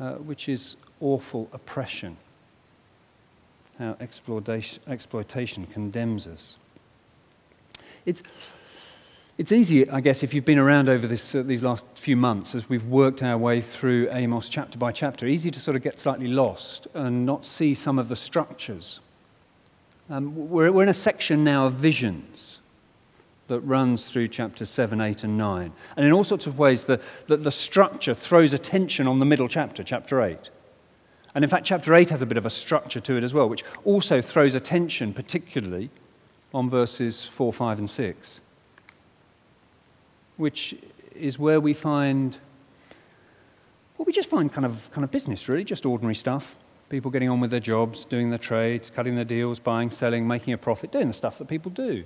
uh, 0.00 0.14
which 0.14 0.48
is 0.48 0.76
awful 1.00 1.48
oppression, 1.52 2.16
how 3.78 3.96
exploitation, 4.00 4.82
exploitation 4.88 5.66
condemns 5.66 6.26
us. 6.26 6.56
It's, 8.04 8.22
it's 9.38 9.52
easy, 9.52 9.88
I 9.88 10.00
guess, 10.00 10.24
if 10.24 10.34
you've 10.34 10.44
been 10.44 10.58
around 10.58 10.88
over 10.88 11.06
this, 11.06 11.32
uh, 11.32 11.42
these 11.42 11.62
last 11.62 11.86
few 11.94 12.16
months 12.16 12.56
as 12.56 12.68
we've 12.68 12.84
worked 12.84 13.22
our 13.22 13.38
way 13.38 13.60
through 13.60 14.08
Amos 14.10 14.48
chapter 14.48 14.78
by 14.78 14.90
chapter, 14.90 15.26
easy 15.26 15.52
to 15.52 15.60
sort 15.60 15.76
of 15.76 15.82
get 15.82 16.00
slightly 16.00 16.26
lost 16.26 16.88
and 16.94 17.24
not 17.24 17.44
see 17.44 17.72
some 17.74 18.00
of 18.00 18.08
the 18.08 18.16
structures. 18.16 18.98
Um, 20.10 20.50
we're, 20.50 20.72
we're 20.72 20.82
in 20.82 20.88
a 20.88 20.94
section 20.94 21.44
now 21.44 21.66
of 21.66 21.74
visions 21.74 22.60
that 23.48 23.60
runs 23.60 24.10
through 24.10 24.28
chapters 24.28 24.70
7, 24.70 25.00
8, 25.00 25.24
and 25.24 25.36
9. 25.36 25.72
And 25.96 26.06
in 26.06 26.12
all 26.12 26.24
sorts 26.24 26.46
of 26.46 26.58
ways, 26.58 26.84
the, 26.84 27.00
the, 27.26 27.36
the 27.36 27.50
structure 27.50 28.14
throws 28.14 28.52
attention 28.52 29.06
on 29.06 29.18
the 29.18 29.24
middle 29.24 29.48
chapter, 29.48 29.82
chapter 29.82 30.22
8. 30.22 30.50
And 31.34 31.44
in 31.44 31.50
fact, 31.50 31.66
chapter 31.66 31.94
8 31.94 32.10
has 32.10 32.22
a 32.22 32.26
bit 32.26 32.36
of 32.36 32.46
a 32.46 32.50
structure 32.50 33.00
to 33.00 33.16
it 33.16 33.24
as 33.24 33.32
well, 33.32 33.48
which 33.48 33.64
also 33.84 34.20
throws 34.20 34.54
attention 34.54 35.12
particularly 35.12 35.90
on 36.52 36.68
verses 36.68 37.24
4, 37.24 37.52
5, 37.52 37.78
and 37.78 37.90
6, 37.90 38.40
which 40.36 40.76
is 41.14 41.38
where 41.38 41.60
we 41.60 41.72
find, 41.72 42.38
well, 43.96 44.04
we 44.04 44.12
just 44.12 44.28
find 44.28 44.52
kind 44.52 44.66
of, 44.66 44.90
kind 44.92 45.04
of 45.04 45.10
business, 45.10 45.48
really, 45.48 45.64
just 45.64 45.86
ordinary 45.86 46.14
stuff. 46.14 46.56
People 46.92 47.10
getting 47.10 47.30
on 47.30 47.40
with 47.40 47.50
their 47.50 47.58
jobs, 47.58 48.04
doing 48.04 48.28
their 48.28 48.38
trades, 48.38 48.90
cutting 48.90 49.14
their 49.14 49.24
deals, 49.24 49.58
buying, 49.58 49.90
selling, 49.90 50.28
making 50.28 50.52
a 50.52 50.58
profit, 50.58 50.92
doing 50.92 51.06
the 51.06 51.14
stuff 51.14 51.38
that 51.38 51.48
people 51.48 51.70
do. 51.70 52.04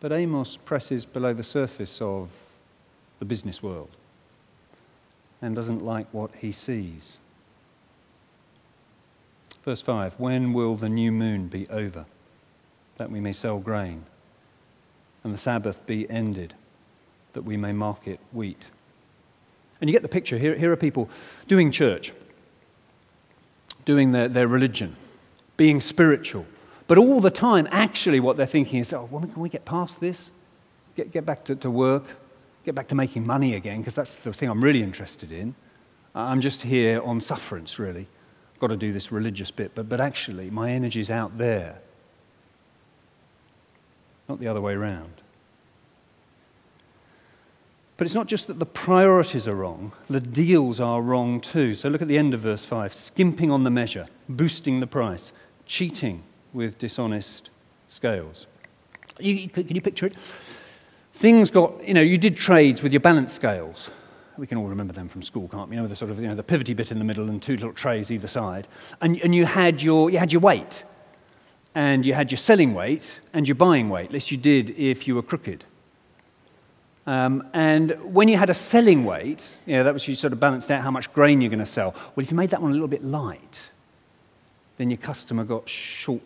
But 0.00 0.10
Amos 0.12 0.56
presses 0.56 1.04
below 1.04 1.34
the 1.34 1.44
surface 1.44 2.00
of 2.00 2.30
the 3.18 3.26
business 3.26 3.62
world 3.62 3.90
and 5.42 5.54
doesn't 5.54 5.84
like 5.84 6.06
what 6.10 6.30
he 6.36 6.50
sees. 6.50 7.18
Verse 9.62 9.82
5 9.82 10.14
When 10.18 10.54
will 10.54 10.76
the 10.76 10.88
new 10.88 11.12
moon 11.12 11.48
be 11.48 11.68
over, 11.68 12.06
that 12.96 13.10
we 13.10 13.20
may 13.20 13.34
sell 13.34 13.58
grain, 13.58 14.06
and 15.22 15.34
the 15.34 15.38
Sabbath 15.38 15.84
be 15.84 16.08
ended, 16.08 16.54
that 17.34 17.42
we 17.42 17.58
may 17.58 17.72
market 17.72 18.18
wheat? 18.32 18.68
And 19.80 19.88
you 19.88 19.92
get 19.92 20.02
the 20.02 20.08
picture. 20.08 20.38
Here, 20.38 20.56
here 20.56 20.72
are 20.72 20.76
people 20.76 21.08
doing 21.46 21.70
church, 21.70 22.12
doing 23.84 24.12
their, 24.12 24.28
their 24.28 24.48
religion, 24.48 24.96
being 25.56 25.80
spiritual, 25.80 26.46
but 26.88 26.96
all 26.96 27.20
the 27.20 27.30
time, 27.30 27.68
actually, 27.70 28.18
what 28.18 28.36
they're 28.38 28.46
thinking 28.46 28.80
is, 28.80 28.92
oh, 28.94 29.06
when 29.10 29.30
can 29.30 29.42
we 29.42 29.50
get 29.50 29.66
past 29.66 30.00
this? 30.00 30.32
Get, 30.96 31.12
get 31.12 31.26
back 31.26 31.44
to, 31.44 31.54
to 31.56 31.70
work, 31.70 32.04
get 32.64 32.74
back 32.74 32.88
to 32.88 32.94
making 32.94 33.26
money 33.26 33.54
again, 33.54 33.78
because 33.78 33.94
that's 33.94 34.16
the 34.16 34.32
thing 34.32 34.48
I'm 34.48 34.64
really 34.64 34.82
interested 34.82 35.30
in. 35.30 35.54
I'm 36.14 36.40
just 36.40 36.62
here 36.62 37.00
on 37.02 37.20
sufferance, 37.20 37.78
really. 37.78 38.08
I've 38.54 38.60
got 38.60 38.68
to 38.68 38.76
do 38.76 38.90
this 38.90 39.12
religious 39.12 39.50
bit, 39.50 39.72
but, 39.74 39.88
but 39.88 40.00
actually, 40.00 40.48
my 40.50 40.70
energy's 40.70 41.10
out 41.10 41.36
there, 41.36 41.78
not 44.28 44.40
the 44.40 44.48
other 44.48 44.62
way 44.62 44.72
around. 44.72 45.12
But 47.98 48.06
it's 48.06 48.14
not 48.14 48.28
just 48.28 48.46
that 48.46 48.60
the 48.60 48.66
priorities 48.66 49.48
are 49.48 49.56
wrong, 49.56 49.92
the 50.08 50.20
deals 50.20 50.78
are 50.78 51.02
wrong 51.02 51.40
too. 51.40 51.74
So 51.74 51.88
look 51.88 52.00
at 52.00 52.08
the 52.08 52.16
end 52.16 52.32
of 52.32 52.40
verse 52.40 52.64
5 52.64 52.94
skimping 52.94 53.50
on 53.50 53.64
the 53.64 53.70
measure, 53.70 54.06
boosting 54.28 54.78
the 54.78 54.86
price, 54.86 55.32
cheating, 55.66 56.22
with 56.52 56.78
dishonest 56.78 57.50
scales. 57.88 58.46
You, 59.18 59.48
can 59.48 59.74
you 59.74 59.80
picture 59.80 60.06
it? 60.06 60.14
Things 61.14 61.50
got, 61.50 61.86
you 61.86 61.92
know, 61.92 62.00
you 62.00 62.16
did 62.18 62.36
trades 62.36 62.82
with 62.82 62.92
your 62.92 63.00
balance 63.00 63.32
scales. 63.32 63.90
We 64.36 64.46
can 64.46 64.58
all 64.58 64.68
remember 64.68 64.92
them 64.92 65.08
from 65.08 65.22
school, 65.22 65.48
can't 65.48 65.68
we? 65.68 65.74
You 65.74 65.82
know, 65.82 65.88
the 65.88 65.96
sort 65.96 66.12
of, 66.12 66.20
you 66.20 66.28
know, 66.28 66.36
the 66.36 66.44
pivoty 66.44 66.76
bit 66.76 66.92
in 66.92 66.98
the 67.00 67.04
middle 67.04 67.28
and 67.28 67.42
two 67.42 67.54
little 67.54 67.72
trays 67.72 68.12
either 68.12 68.28
side. 68.28 68.68
And, 69.00 69.20
and 69.22 69.34
you, 69.34 69.44
had 69.44 69.82
your, 69.82 70.10
you 70.10 70.18
had 70.18 70.32
your 70.32 70.40
weight, 70.40 70.84
and 71.74 72.06
you 72.06 72.14
had 72.14 72.30
your 72.30 72.38
selling 72.38 72.74
weight 72.74 73.18
and 73.32 73.48
your 73.48 73.56
buying 73.56 73.88
weight, 73.88 74.12
lest 74.12 74.30
you 74.30 74.36
did 74.36 74.70
if 74.78 75.08
you 75.08 75.16
were 75.16 75.22
crooked. 75.22 75.64
Um, 77.08 77.48
and 77.54 77.92
when 78.12 78.28
you 78.28 78.36
had 78.36 78.50
a 78.50 78.54
selling 78.54 79.06
weight, 79.06 79.56
you 79.64 79.76
know, 79.76 79.84
that 79.84 79.94
was 79.94 80.06
you 80.06 80.14
sort 80.14 80.34
of 80.34 80.40
balanced 80.40 80.70
out 80.70 80.82
how 80.82 80.90
much 80.90 81.10
grain 81.14 81.40
you're 81.40 81.48
going 81.48 81.58
to 81.58 81.64
sell. 81.64 81.92
Well, 81.94 82.22
if 82.22 82.30
you 82.30 82.36
made 82.36 82.50
that 82.50 82.60
one 82.60 82.70
a 82.70 82.74
little 82.74 82.86
bit 82.86 83.02
light, 83.02 83.70
then 84.76 84.90
your 84.90 84.98
customer 84.98 85.44
got 85.44 85.66
short 85.66 86.20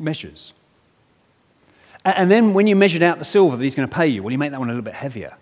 measures. 0.00 0.52
And 2.04 2.28
then 2.28 2.52
when 2.52 2.66
you 2.66 2.74
measured 2.74 3.04
out 3.04 3.20
the 3.20 3.24
silver 3.24 3.56
that 3.56 3.62
he's 3.62 3.76
going 3.76 3.88
to 3.88 3.94
pay 3.94 4.08
you, 4.08 4.24
well, 4.24 4.32
you 4.32 4.38
make 4.38 4.50
that 4.50 4.58
one 4.58 4.68
a 4.68 4.72
little 4.72 4.82
bit 4.82 4.94
heavier. 4.94 5.36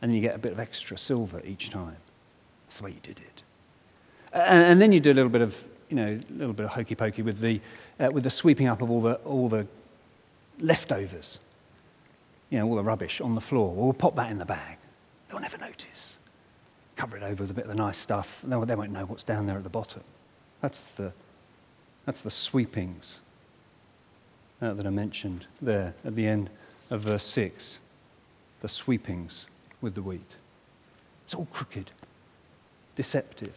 And 0.00 0.12
then 0.12 0.16
you 0.16 0.22
get 0.22 0.36
a 0.36 0.38
bit 0.38 0.52
of 0.52 0.60
extra 0.60 0.96
silver 0.96 1.42
each 1.44 1.70
time. 1.70 1.96
That's 2.66 2.78
the 2.78 2.84
way 2.84 2.90
you 2.90 3.00
did 3.02 3.18
it. 3.18 3.42
And, 4.32 4.80
then 4.80 4.92
you 4.92 5.00
do 5.00 5.10
a 5.10 5.12
little 5.12 5.28
bit 5.28 5.42
of, 5.42 5.66
you 5.88 5.96
know, 5.96 6.06
a 6.06 6.32
little 6.32 6.54
bit 6.54 6.66
of 6.66 6.70
hokey 6.70 6.94
pokey 6.94 7.22
with 7.22 7.40
the, 7.40 7.60
uh, 7.98 8.10
with 8.12 8.22
the 8.22 8.30
sweeping 8.30 8.68
up 8.68 8.80
of 8.80 8.92
all 8.92 9.00
the, 9.00 9.14
all 9.24 9.48
the 9.48 9.66
leftovers 10.60 11.40
you 12.50 12.58
know, 12.58 12.68
all 12.68 12.76
the 12.76 12.82
rubbish 12.82 13.20
on 13.20 13.34
the 13.34 13.40
floor. 13.40 13.72
We'll 13.72 13.92
pop 13.92 14.16
that 14.16 14.30
in 14.30 14.38
the 14.38 14.44
bag. 14.44 14.76
They'll 15.28 15.40
never 15.40 15.58
notice. 15.58 16.18
Cover 16.96 17.16
it 17.16 17.22
over 17.22 17.44
with 17.44 17.50
a 17.50 17.54
bit 17.54 17.64
of 17.64 17.70
the 17.70 17.76
nice 17.76 17.96
stuff. 17.96 18.42
They 18.44 18.56
won't 18.56 18.90
know 18.90 19.06
what's 19.06 19.22
down 19.22 19.46
there 19.46 19.56
at 19.56 19.62
the 19.62 19.70
bottom. 19.70 20.02
That's 20.60 20.84
the, 20.84 21.12
that's 22.04 22.20
the 22.20 22.30
sweepings 22.30 23.20
uh, 24.60 24.74
that 24.74 24.84
are 24.84 24.90
mentioned 24.90 25.46
there 25.62 25.94
at 26.04 26.16
the 26.16 26.26
end 26.26 26.50
of 26.90 27.02
verse 27.02 27.24
6. 27.24 27.78
The 28.60 28.68
sweepings 28.68 29.46
with 29.80 29.94
the 29.94 30.02
wheat. 30.02 30.36
It's 31.24 31.34
all 31.34 31.46
crooked, 31.46 31.92
deceptive. 32.96 33.54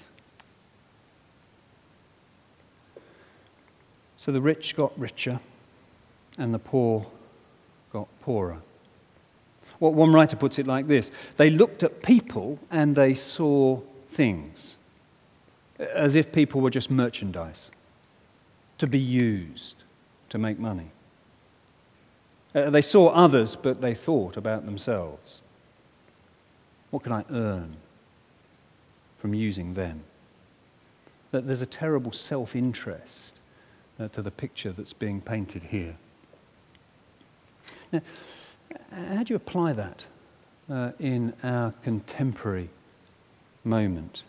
So 4.16 4.32
the 4.32 4.40
rich 4.40 4.76
got 4.78 4.98
richer 4.98 5.42
and 6.38 6.54
the 6.54 6.60
poor 6.60 7.08
got 7.92 8.08
poorer. 8.22 8.60
What 9.84 9.96
one 9.96 10.14
writer 10.14 10.38
puts 10.38 10.60
it 10.60 10.66
like 10.66 10.88
this 10.88 11.12
They 11.36 11.50
looked 11.50 11.84
at 11.84 12.02
people 12.02 12.58
and 12.72 12.96
they 12.96 13.14
saw 13.14 13.82
things, 14.08 14.78
as 15.78 16.16
if 16.16 16.32
people 16.32 16.62
were 16.62 16.70
just 16.70 16.90
merchandise 16.90 17.70
to 18.78 18.88
be 18.88 18.98
used 18.98 19.76
to 20.30 20.38
make 20.38 20.58
money. 20.58 20.92
Uh, 22.56 22.70
they 22.70 22.82
saw 22.82 23.10
others, 23.10 23.58
but 23.58 23.82
they 23.82 23.94
thought 23.94 24.38
about 24.38 24.66
themselves. 24.66 25.42
What 26.90 27.04
can 27.04 27.12
I 27.12 27.26
earn 27.30 27.76
from 29.18 29.34
using 29.34 29.74
them? 29.74 30.06
That 31.32 31.46
there's 31.46 31.62
a 31.62 31.66
terrible 31.66 32.14
self 32.14 32.56
interest 32.56 33.34
uh, 34.00 34.08
to 34.08 34.22
the 34.22 34.32
picture 34.32 34.72
that's 34.72 34.94
being 34.94 35.20
painted 35.20 35.64
here. 35.64 35.98
Now, 37.92 38.00
how 38.92 39.24
do 39.24 39.34
you 39.34 39.36
apply 39.36 39.74
that 39.74 40.06
uh, 40.70 40.92
in 41.00 41.34
our 41.44 41.74
contemporary 41.84 42.70
moment? 43.64 44.24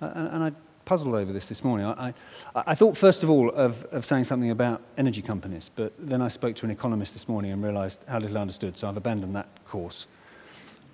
Uh, 0.00 0.10
and, 0.14 0.28
and, 0.28 0.44
I 0.44 0.52
puzzled 0.84 1.14
over 1.14 1.32
this 1.32 1.46
this 1.48 1.62
morning. 1.62 1.86
I, 1.86 2.08
I, 2.08 2.14
I, 2.54 2.74
thought, 2.74 2.96
first 2.96 3.22
of 3.22 3.30
all, 3.30 3.50
of, 3.50 3.84
of 3.86 4.04
saying 4.04 4.24
something 4.24 4.50
about 4.50 4.82
energy 4.98 5.22
companies, 5.22 5.70
but 5.76 5.92
then 5.98 6.20
I 6.20 6.28
spoke 6.28 6.56
to 6.56 6.64
an 6.64 6.70
economist 6.70 7.12
this 7.12 7.28
morning 7.28 7.52
and 7.52 7.62
realized 7.62 8.00
how 8.08 8.18
little 8.18 8.38
I 8.38 8.40
understood, 8.40 8.76
so 8.76 8.88
I've 8.88 8.96
abandoned 8.96 9.36
that 9.36 9.46
course. 9.66 10.06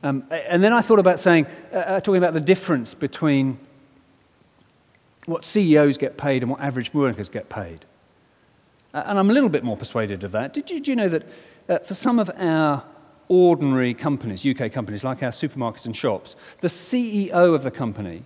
Um, 0.03 0.25
and 0.31 0.63
then 0.63 0.73
I 0.73 0.81
thought 0.81 0.99
about 0.99 1.19
saying, 1.19 1.47
uh, 1.73 1.77
uh 1.77 2.01
talking 2.01 2.19
about 2.19 2.35
the 2.35 2.41
difference 2.41 2.95
between 2.95 3.59
what 5.27 5.45
CEOs 5.45 5.99
get 5.99 6.17
paid 6.17 6.43
and 6.43 6.51
what 6.51 6.61
average 6.61 6.95
workers 6.95 7.29
get 7.29 7.49
paid. 7.49 7.85
Uh, 8.95 9.03
and 9.07 9.19
I'm 9.19 9.31
a 9.31 9.33
little 9.33 9.49
bit 9.49 9.65
more 9.65 9.77
persuaded 9.77 10.25
of 10.25 10.33
that. 10.33 10.55
Did 10.55 10.71
you, 10.71 10.77
did 10.79 10.89
you 10.89 10.97
know 10.97 11.09
that 11.09 11.27
uh, 11.69 11.79
for 11.81 11.95
some 11.95 12.19
of 12.19 12.31
our 12.37 12.85
ordinary 13.29 13.95
companies, 13.95 14.47
UK 14.47 14.73
companies, 14.73 15.05
like 15.05 15.23
our 15.23 15.31
supermarkets 15.31 15.87
and 15.87 15.95
shops, 15.95 16.37
the 16.61 16.69
CEO 16.69 17.55
of 17.55 17.63
the 17.63 17.71
company 17.71 18.23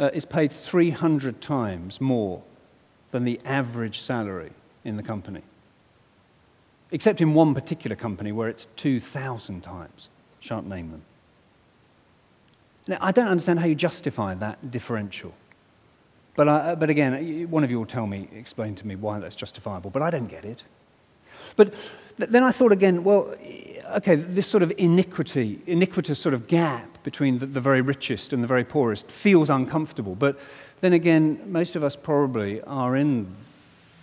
uh, 0.00 0.10
is 0.12 0.24
paid 0.24 0.50
300 0.50 1.40
times 1.40 2.00
more 2.00 2.42
than 3.12 3.24
the 3.24 3.40
average 3.44 4.00
salary 4.00 4.52
in 4.84 4.96
the 4.96 5.02
company. 5.02 5.42
Except 6.90 7.20
in 7.20 7.34
one 7.34 7.54
particular 7.54 7.96
company 7.96 8.32
where 8.32 8.48
it's 8.48 8.66
2,000 8.76 9.62
times. 9.62 10.08
Shan't 10.40 10.68
name 10.68 10.90
them. 10.90 11.02
Now, 12.88 12.98
I 13.00 13.10
don't 13.10 13.26
understand 13.26 13.58
how 13.60 13.66
you 13.66 13.74
justify 13.74 14.34
that 14.34 14.70
differential. 14.70 15.32
But, 16.36 16.48
I, 16.48 16.74
but 16.74 16.90
again, 16.90 17.50
one 17.50 17.64
of 17.64 17.70
you 17.70 17.78
will 17.78 17.86
tell 17.86 18.06
me, 18.06 18.28
explain 18.34 18.74
to 18.76 18.86
me 18.86 18.94
why 18.94 19.18
that's 19.18 19.36
justifiable, 19.36 19.90
but 19.90 20.02
I 20.02 20.10
don't 20.10 20.26
get 20.26 20.44
it. 20.44 20.64
But 21.56 21.74
then 22.18 22.42
I 22.42 22.52
thought 22.52 22.72
again, 22.72 23.04
well, 23.04 23.34
okay, 23.96 24.16
this 24.16 24.46
sort 24.46 24.62
of 24.62 24.72
iniquity, 24.78 25.60
iniquitous 25.66 26.18
sort 26.18 26.34
of 26.34 26.46
gap 26.46 27.02
between 27.02 27.38
the, 27.38 27.46
the, 27.46 27.60
very 27.60 27.80
richest 27.80 28.32
and 28.32 28.42
the 28.42 28.46
very 28.46 28.64
poorest 28.64 29.10
feels 29.10 29.48
uncomfortable. 29.48 30.14
But 30.14 30.38
then 30.80 30.92
again, 30.92 31.40
most 31.46 31.76
of 31.76 31.84
us 31.84 31.96
probably 31.96 32.60
are 32.62 32.96
in 32.96 33.34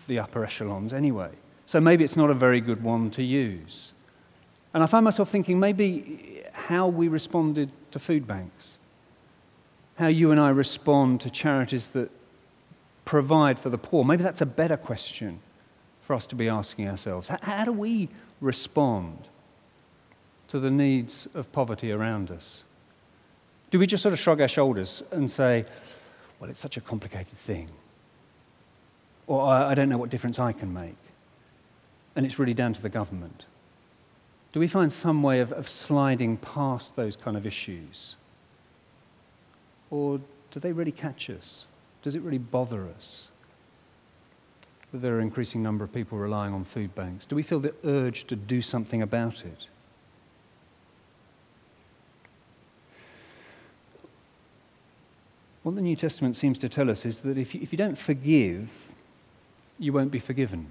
the 0.07 0.19
upper 0.19 0.43
echelons 0.43 0.93
anyway. 0.93 1.29
So 1.65 1.79
maybe 1.79 2.03
it's 2.03 2.15
not 2.15 2.29
a 2.29 2.33
very 2.33 2.61
good 2.61 2.83
one 2.83 3.11
to 3.11 3.23
use. 3.23 3.93
And 4.73 4.83
I 4.83 4.85
find 4.85 5.03
myself 5.03 5.29
thinking 5.29 5.59
maybe 5.59 6.43
how 6.53 6.87
we 6.87 7.07
responded 7.07 7.71
to 7.91 7.99
food 7.99 8.27
banks, 8.27 8.77
how 9.95 10.07
you 10.07 10.31
and 10.31 10.39
I 10.39 10.49
respond 10.49 11.21
to 11.21 11.29
charities 11.29 11.89
that 11.89 12.09
provide 13.13 13.59
for 13.59 13.69
the 13.69 13.77
poor, 13.77 14.03
maybe 14.03 14.23
that's 14.23 14.41
a 14.41 14.45
better 14.45 14.75
question 14.75 15.39
for 16.01 16.15
us 16.15 16.25
to 16.25 16.35
be 16.35 16.49
asking 16.49 16.89
ourselves. 16.89 17.27
How, 17.27 17.37
how 17.43 17.63
do 17.63 17.71
we 17.71 18.09
respond 18.41 19.27
to 20.47 20.59
the 20.59 20.71
needs 20.71 21.27
of 21.35 21.51
poverty 21.51 21.91
around 21.91 22.31
us? 22.31 22.63
Do 23.69 23.77
we 23.77 23.85
just 23.85 24.01
sort 24.01 24.13
of 24.13 24.19
shrug 24.19 24.41
our 24.41 24.47
shoulders 24.47 25.03
and 25.11 25.29
say, 25.29 25.65
well, 26.39 26.49
it's 26.49 26.59
such 26.59 26.75
a 26.75 26.81
complicated 26.81 27.37
thing? 27.37 27.69
Or 29.27 29.45
I 29.47 29.75
don't 29.75 29.89
know 29.89 29.99
what 29.99 30.09
difference 30.09 30.39
I 30.39 30.51
can 30.51 30.73
make? 30.73 30.97
And 32.15 32.25
it's 32.25 32.39
really 32.39 32.55
down 32.55 32.73
to 32.73 32.81
the 32.81 32.89
government. 32.89 33.45
Do 34.53 34.59
we 34.59 34.67
find 34.67 34.91
some 34.91 35.21
way 35.21 35.39
of, 35.39 35.51
of 35.51 35.69
sliding 35.69 36.37
past 36.37 36.95
those 36.95 37.15
kind 37.15 37.37
of 37.37 37.45
issues? 37.45 38.15
Or 39.91 40.19
do 40.49 40.59
they 40.59 40.71
really 40.71 40.91
catch 40.91 41.29
us? 41.29 41.67
Does 42.03 42.15
it 42.15 42.21
really 42.21 42.37
bother 42.37 42.87
us? 42.87 43.29
that 44.93 45.01
there 45.01 45.15
are 45.15 45.17
an 45.17 45.23
increasing 45.23 45.63
number 45.63 45.83
of 45.83 45.91
people 45.91 46.19
relying 46.19 46.53
on 46.53 46.63
food 46.63 46.93
banks? 46.93 47.25
Do 47.25 47.35
we 47.35 47.41
feel 47.41 47.59
the 47.59 47.73
urge 47.83 48.25
to 48.25 48.35
do 48.35 48.61
something 48.61 49.01
about 49.01 49.43
it? 49.43 49.67
What 55.63 55.75
the 55.75 55.81
New 55.81 55.95
Testament 55.95 56.35
seems 56.35 56.59
to 56.59 56.69
tell 56.69 56.91
us 56.91 57.05
is 57.05 57.21
that 57.21 57.37
if 57.37 57.55
you, 57.55 57.61
if 57.61 57.71
you 57.71 57.77
don't 57.77 57.97
forgive, 57.97 58.69
you 59.79 59.91
won't 59.91 60.11
be 60.11 60.19
forgiven. 60.19 60.67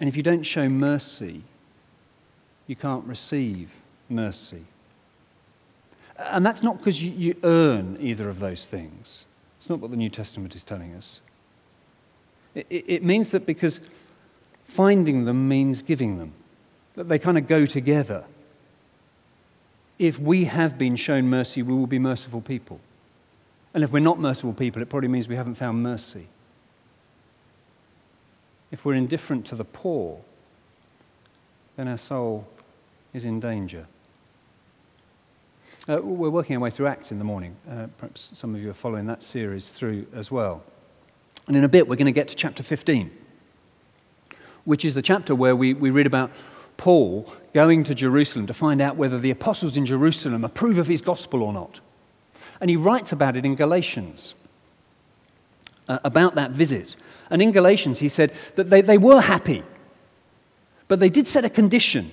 And 0.00 0.08
if 0.08 0.16
you 0.16 0.22
don't 0.22 0.42
show 0.42 0.68
mercy, 0.68 1.42
you 2.66 2.76
can't 2.76 3.04
receive 3.04 3.72
mercy. 4.08 4.64
And 6.16 6.46
that's 6.46 6.62
not 6.62 6.78
because 6.78 7.02
you, 7.02 7.10
you 7.10 7.36
earn 7.42 7.98
either 8.00 8.30
of 8.30 8.38
those 8.38 8.64
things. 8.64 9.26
It's 9.64 9.70
not 9.70 9.80
what 9.80 9.90
the 9.90 9.96
New 9.96 10.10
Testament 10.10 10.54
is 10.54 10.62
telling 10.62 10.92
us. 10.92 11.22
It, 12.54 12.66
it 12.68 13.02
means 13.02 13.30
that 13.30 13.46
because 13.46 13.80
finding 14.66 15.24
them 15.24 15.48
means 15.48 15.82
giving 15.82 16.18
them, 16.18 16.32
that 16.96 17.08
they 17.08 17.18
kind 17.18 17.38
of 17.38 17.48
go 17.48 17.64
together. 17.64 18.24
If 19.98 20.18
we 20.18 20.44
have 20.44 20.76
been 20.76 20.96
shown 20.96 21.30
mercy, 21.30 21.62
we 21.62 21.72
will 21.72 21.86
be 21.86 21.98
merciful 21.98 22.42
people. 22.42 22.78
And 23.72 23.82
if 23.82 23.90
we're 23.90 24.00
not 24.00 24.18
merciful 24.18 24.52
people, 24.52 24.82
it 24.82 24.90
probably 24.90 25.08
means 25.08 25.28
we 25.28 25.36
haven't 25.36 25.54
found 25.54 25.82
mercy. 25.82 26.26
If 28.70 28.84
we're 28.84 28.92
indifferent 28.92 29.46
to 29.46 29.54
the 29.56 29.64
poor, 29.64 30.20
then 31.76 31.88
our 31.88 31.96
soul 31.96 32.46
is 33.14 33.24
in 33.24 33.40
danger. 33.40 33.86
Uh, 35.86 36.00
we're 36.02 36.30
working 36.30 36.56
our 36.56 36.62
way 36.62 36.70
through 36.70 36.86
Acts 36.86 37.12
in 37.12 37.18
the 37.18 37.24
morning. 37.24 37.56
Uh, 37.70 37.88
perhaps 37.98 38.30
some 38.32 38.54
of 38.54 38.62
you 38.62 38.70
are 38.70 38.74
following 38.74 39.04
that 39.04 39.22
series 39.22 39.70
through 39.70 40.06
as 40.14 40.30
well. 40.30 40.62
And 41.46 41.58
in 41.58 41.64
a 41.64 41.68
bit, 41.68 41.86
we're 41.86 41.96
going 41.96 42.06
to 42.06 42.12
get 42.12 42.26
to 42.28 42.34
chapter 42.34 42.62
15, 42.62 43.10
which 44.64 44.82
is 44.82 44.94
the 44.94 45.02
chapter 45.02 45.34
where 45.34 45.54
we, 45.54 45.74
we 45.74 45.90
read 45.90 46.06
about 46.06 46.30
Paul 46.78 47.30
going 47.52 47.84
to 47.84 47.94
Jerusalem 47.94 48.46
to 48.46 48.54
find 48.54 48.80
out 48.80 48.96
whether 48.96 49.18
the 49.18 49.30
apostles 49.30 49.76
in 49.76 49.84
Jerusalem 49.84 50.42
approve 50.42 50.78
of 50.78 50.86
his 50.86 51.02
gospel 51.02 51.42
or 51.42 51.52
not. 51.52 51.80
And 52.62 52.70
he 52.70 52.76
writes 52.76 53.12
about 53.12 53.36
it 53.36 53.44
in 53.44 53.54
Galatians, 53.54 54.34
uh, 55.86 55.98
about 56.02 56.34
that 56.34 56.52
visit. 56.52 56.96
And 57.28 57.42
in 57.42 57.52
Galatians, 57.52 57.98
he 57.98 58.08
said 58.08 58.32
that 58.54 58.70
they, 58.70 58.80
they 58.80 58.96
were 58.96 59.20
happy, 59.20 59.62
but 60.88 60.98
they 60.98 61.10
did 61.10 61.26
set 61.26 61.44
a 61.44 61.50
condition. 61.50 62.10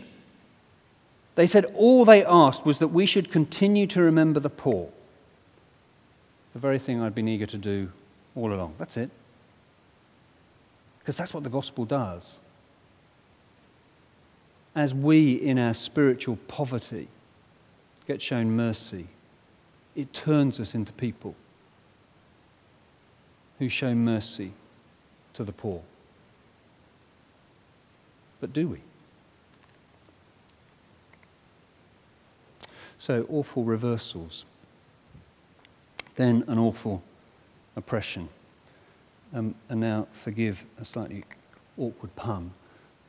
They 1.35 1.47
said 1.47 1.65
all 1.75 2.05
they 2.05 2.25
asked 2.25 2.65
was 2.65 2.79
that 2.79 2.89
we 2.89 3.05
should 3.05 3.31
continue 3.31 3.87
to 3.87 4.01
remember 4.01 4.39
the 4.39 4.49
poor, 4.49 4.89
the 6.53 6.59
very 6.59 6.77
thing 6.79 7.01
I'd 7.01 7.15
been 7.15 7.27
eager 7.27 7.45
to 7.45 7.57
do 7.57 7.91
all 8.35 8.53
along. 8.53 8.75
That's 8.77 8.97
it. 8.97 9.09
Because 10.99 11.17
that's 11.17 11.33
what 11.33 11.43
the 11.43 11.49
gospel 11.49 11.85
does. 11.85 12.39
as 14.75 14.93
we, 14.93 15.33
in 15.33 15.59
our 15.59 15.73
spiritual 15.73 16.37
poverty, 16.47 17.07
get 18.07 18.21
shown 18.21 18.55
mercy, 18.55 19.07
it 19.95 20.13
turns 20.13 20.59
us 20.59 20.73
into 20.73 20.93
people 20.93 21.35
who 23.59 23.67
show 23.67 23.93
mercy 23.93 24.53
to 25.33 25.43
the 25.43 25.51
poor. 25.51 25.81
But 28.39 28.53
do 28.53 28.69
we? 28.69 28.81
So, 33.01 33.25
awful 33.31 33.63
reversals. 33.63 34.45
Then 36.17 36.43
an 36.47 36.59
awful 36.59 37.01
oppression. 37.75 38.29
Um, 39.33 39.55
and 39.69 39.79
now, 39.79 40.07
forgive 40.11 40.65
a 40.79 40.85
slightly 40.85 41.23
awkward 41.79 42.15
pun, 42.15 42.51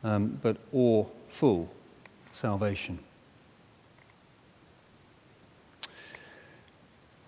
um, 0.02 0.38
but 0.40 0.56
awful 0.72 1.70
salvation. 2.30 3.00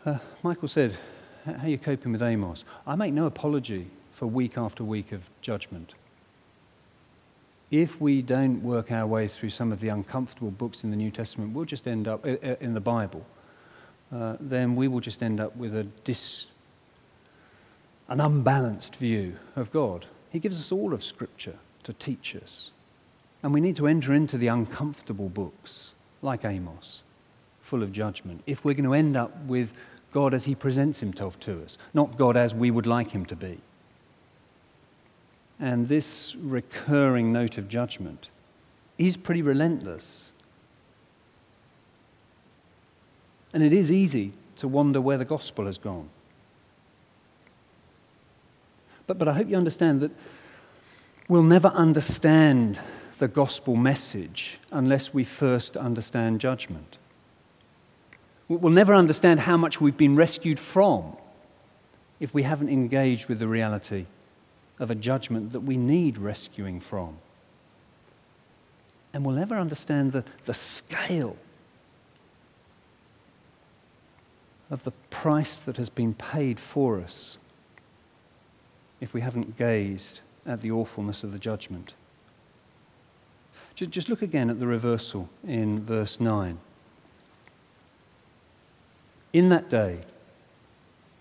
Uh, 0.06 0.16
Michael 0.42 0.68
said, 0.68 0.96
How 1.44 1.64
are 1.64 1.68
you 1.68 1.76
coping 1.76 2.12
with 2.12 2.22
Amos? 2.22 2.64
I 2.86 2.94
make 2.94 3.12
no 3.12 3.26
apology 3.26 3.88
for 4.12 4.24
week 4.24 4.56
after 4.56 4.84
week 4.84 5.12
of 5.12 5.28
judgment. 5.42 5.92
If 7.70 8.00
we 8.00 8.22
don't 8.22 8.62
work 8.62 8.92
our 8.92 9.06
way 9.06 9.26
through 9.28 9.50
some 9.50 9.72
of 9.72 9.80
the 9.80 9.88
uncomfortable 9.88 10.50
books 10.50 10.84
in 10.84 10.90
the 10.90 10.96
New 10.96 11.10
Testament, 11.10 11.54
we'll 11.54 11.64
just 11.64 11.88
end 11.88 12.06
up, 12.06 12.24
uh, 12.24 12.36
uh, 12.42 12.56
in 12.60 12.74
the 12.74 12.80
Bible, 12.80 13.26
uh, 14.12 14.36
then 14.38 14.76
we 14.76 14.86
will 14.86 15.00
just 15.00 15.22
end 15.22 15.40
up 15.40 15.56
with 15.56 15.74
a 15.74 15.84
dis, 16.04 16.46
an 18.08 18.20
unbalanced 18.20 18.96
view 18.96 19.36
of 19.56 19.72
God. 19.72 20.06
He 20.30 20.38
gives 20.38 20.60
us 20.60 20.70
all 20.70 20.92
of 20.92 21.02
Scripture 21.02 21.56
to 21.82 21.92
teach 21.92 22.36
us. 22.36 22.70
And 23.42 23.52
we 23.52 23.60
need 23.60 23.76
to 23.76 23.86
enter 23.86 24.14
into 24.14 24.38
the 24.38 24.46
uncomfortable 24.46 25.28
books, 25.28 25.94
like 26.22 26.44
Amos, 26.44 27.02
full 27.60 27.82
of 27.82 27.92
judgment, 27.92 28.42
if 28.46 28.64
we're 28.64 28.74
going 28.74 28.84
to 28.84 28.94
end 28.94 29.16
up 29.16 29.44
with 29.46 29.72
God 30.12 30.32
as 30.32 30.44
he 30.44 30.54
presents 30.54 31.00
himself 31.00 31.40
to 31.40 31.62
us, 31.62 31.76
not 31.92 32.16
God 32.16 32.36
as 32.36 32.54
we 32.54 32.70
would 32.70 32.86
like 32.86 33.10
him 33.10 33.26
to 33.26 33.36
be. 33.36 33.58
And 35.60 35.88
this 35.88 36.34
recurring 36.36 37.32
note 37.32 37.58
of 37.58 37.68
judgment 37.68 38.28
is 38.98 39.16
pretty 39.16 39.42
relentless. 39.42 40.30
And 43.52 43.62
it 43.62 43.72
is 43.72 43.90
easy 43.90 44.32
to 44.56 44.68
wonder 44.68 45.00
where 45.00 45.18
the 45.18 45.24
gospel 45.24 45.66
has 45.66 45.78
gone. 45.78 46.08
But, 49.06 49.18
but 49.18 49.28
I 49.28 49.34
hope 49.34 49.48
you 49.48 49.56
understand 49.56 50.00
that 50.00 50.10
we'll 51.28 51.42
never 51.42 51.68
understand 51.68 52.80
the 53.18 53.28
gospel 53.28 53.76
message 53.76 54.58
unless 54.72 55.14
we 55.14 55.24
first 55.24 55.76
understand 55.76 56.40
judgment. 56.40 56.98
We'll 58.48 58.72
never 58.72 58.94
understand 58.94 59.40
how 59.40 59.56
much 59.56 59.80
we've 59.80 59.96
been 59.96 60.16
rescued 60.16 60.58
from 60.58 61.16
if 62.20 62.34
we 62.34 62.42
haven't 62.42 62.68
engaged 62.68 63.28
with 63.28 63.38
the 63.38 63.48
reality 63.48 64.06
of 64.78 64.90
a 64.90 64.94
judgment 64.94 65.52
that 65.52 65.60
we 65.60 65.76
need 65.76 66.18
rescuing 66.18 66.80
from. 66.80 67.16
And 69.12 69.24
we'll 69.24 69.36
never 69.36 69.56
understand 69.56 70.10
the, 70.10 70.24
the 70.44 70.54
scale 70.54 71.36
of 74.70 74.82
the 74.84 74.90
price 75.10 75.56
that 75.56 75.76
has 75.76 75.88
been 75.88 76.14
paid 76.14 76.58
for 76.58 77.00
us 77.00 77.38
if 79.00 79.14
we 79.14 79.20
haven't 79.20 79.56
gazed 79.56 80.20
at 80.46 80.60
the 80.60 80.70
awfulness 80.70 81.22
of 81.22 81.32
the 81.32 81.38
judgment. 81.38 81.94
Just, 83.74 83.90
just 83.90 84.08
look 84.08 84.22
again 84.22 84.50
at 84.50 84.60
the 84.60 84.66
reversal 84.66 85.28
in 85.46 85.84
verse 85.84 86.18
9. 86.20 86.58
In 89.32 89.48
that 89.48 89.68
day, 89.68 90.00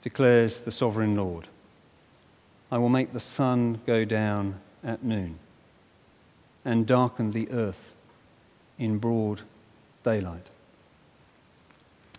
declares 0.02 0.62
the 0.62 0.72
sovereign 0.72 1.16
Lord, 1.16 1.48
I 2.74 2.80
will 2.80 2.90
make 2.90 3.14
the 3.14 3.20
sun 3.20 3.82
go 3.86 4.04
down 4.04 4.60
at 4.84 5.04
noon 5.04 5.38
and 6.66 6.88
darken 6.88 7.30
the 7.30 7.48
earth 7.52 7.94
in 8.80 8.98
broad 8.98 9.42
daylight. 10.04 10.48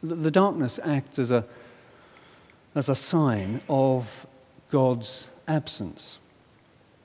The 0.00 0.30
darkness 0.30 0.78
acts 0.84 1.18
as 1.18 1.32
a, 1.32 1.44
as 2.72 2.88
a 2.88 2.94
sign 2.94 3.62
of 3.68 4.28
God's 4.70 5.26
absence. 5.48 6.18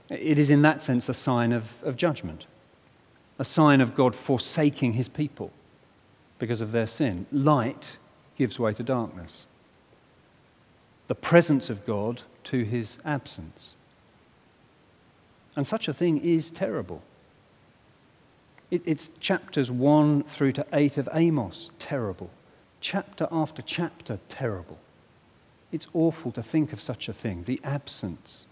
It 0.09 0.37
is, 0.37 0.51
in 0.51 0.61
that 0.61 0.79
sense, 0.79 1.09
a 1.09 1.13
sign 1.15 1.51
of, 1.51 1.73
of 1.81 1.95
judgment, 1.95 2.45
a 3.39 3.43
sign 3.43 3.81
of 3.81 3.95
God 3.95 4.15
forsaking 4.15 4.93
his 4.93 5.09
people 5.09 5.51
because 6.37 6.61
of 6.61 6.71
their 6.71 6.85
sin. 6.85 7.25
Light 7.31 7.97
gives 8.37 8.59
way 8.59 8.75
to 8.75 8.83
darkness. 8.83 9.47
The 11.09 11.15
presence 11.15 11.69
of 11.69 11.85
God 11.85 12.21
to 12.45 12.63
his 12.63 12.97
absence. 13.03 13.75
And 15.55 15.67
such 15.67 15.87
a 15.87 15.93
thing 15.93 16.21
is 16.23 16.49
terrible. 16.49 17.01
It, 18.71 18.83
it's 18.85 19.09
chapters 19.19 19.69
1 19.69 20.23
through 20.23 20.53
to 20.53 20.65
8 20.71 20.97
of 20.97 21.09
Amos, 21.11 21.71
terrible. 21.79 22.29
Chapter 22.79 23.27
after 23.31 23.61
chapter, 23.61 24.19
terrible. 24.29 24.77
It's 25.71 25.87
awful 25.93 26.31
to 26.31 26.41
think 26.41 26.71
of 26.71 26.79
such 26.79 27.09
a 27.09 27.13
thing, 27.13 27.43
the 27.43 27.59
absence 27.63 28.47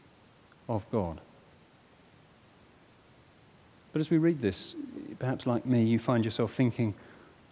of 0.68 0.90
God. 0.92 1.22
But 3.94 4.00
as 4.00 4.10
we 4.10 4.18
read 4.18 4.42
this, 4.42 4.76
perhaps 5.20 5.46
like 5.46 5.66
me, 5.66 5.84
you 5.84 6.00
find 6.00 6.26
yourself 6.26 6.54
thinking, 6.54 6.96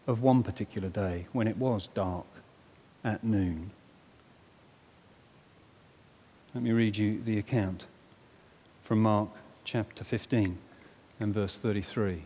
of 0.07 0.21
one 0.21 0.43
particular 0.43 0.89
day 0.89 1.27
when 1.31 1.47
it 1.47 1.57
was 1.57 1.87
dark 1.93 2.25
at 3.03 3.23
noon. 3.23 3.71
Let 6.55 6.63
me 6.63 6.71
read 6.71 6.95
you 6.95 7.21
the 7.21 7.37
account 7.37 7.85
from 8.81 9.01
Mark 9.01 9.27
chapter 9.65 10.05
15 10.05 10.57
and 11.19 11.33
verse 11.33 11.57
33. 11.57 12.21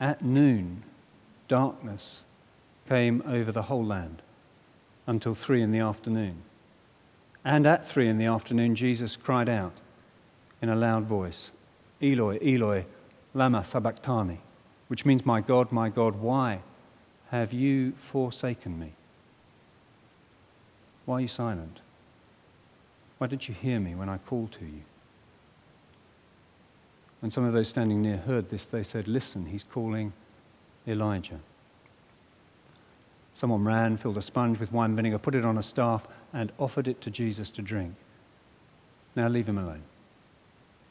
At 0.00 0.22
noon, 0.22 0.82
darkness 1.46 2.24
came 2.88 3.22
over 3.24 3.52
the 3.52 3.62
whole 3.62 3.84
land 3.84 4.20
until 5.06 5.32
three 5.32 5.62
in 5.62 5.70
the 5.70 5.78
afternoon. 5.78 6.42
And 7.44 7.68
at 7.68 7.86
three 7.86 8.08
in 8.08 8.18
the 8.18 8.24
afternoon, 8.24 8.74
Jesus 8.74 9.14
cried 9.14 9.48
out 9.48 9.74
in 10.60 10.68
a 10.68 10.74
loud 10.74 11.04
voice, 11.04 11.52
Eloi, 12.02 12.38
Eloi, 12.42 12.84
lama 13.32 13.62
sabachthani 13.62 14.40
which 14.88 15.06
means, 15.06 15.24
My 15.24 15.40
God, 15.40 15.70
my 15.70 15.88
God, 15.88 16.16
why 16.16 16.62
have 17.30 17.52
you 17.52 17.92
forsaken 17.92 18.78
me? 18.78 18.92
Why 21.04 21.18
are 21.18 21.20
you 21.20 21.28
silent? 21.28 21.78
Why 23.24 23.28
didn't 23.28 23.48
you 23.48 23.54
hear 23.54 23.80
me 23.80 23.94
when 23.94 24.10
I 24.10 24.18
called 24.18 24.52
to 24.52 24.66
you? 24.66 24.82
When 27.20 27.30
some 27.30 27.44
of 27.44 27.54
those 27.54 27.70
standing 27.70 28.02
near 28.02 28.18
heard 28.18 28.50
this, 28.50 28.66
they 28.66 28.82
said, 28.82 29.08
Listen, 29.08 29.46
he's 29.46 29.64
calling 29.64 30.12
Elijah. 30.86 31.40
Someone 33.32 33.64
ran, 33.64 33.96
filled 33.96 34.18
a 34.18 34.20
sponge 34.20 34.58
with 34.58 34.72
wine 34.72 34.94
vinegar, 34.94 35.16
put 35.16 35.34
it 35.34 35.42
on 35.42 35.56
a 35.56 35.62
staff, 35.62 36.06
and 36.34 36.52
offered 36.58 36.86
it 36.86 37.00
to 37.00 37.10
Jesus 37.10 37.50
to 37.52 37.62
drink. 37.62 37.94
Now 39.16 39.28
leave 39.28 39.48
him 39.48 39.56
alone. 39.56 39.84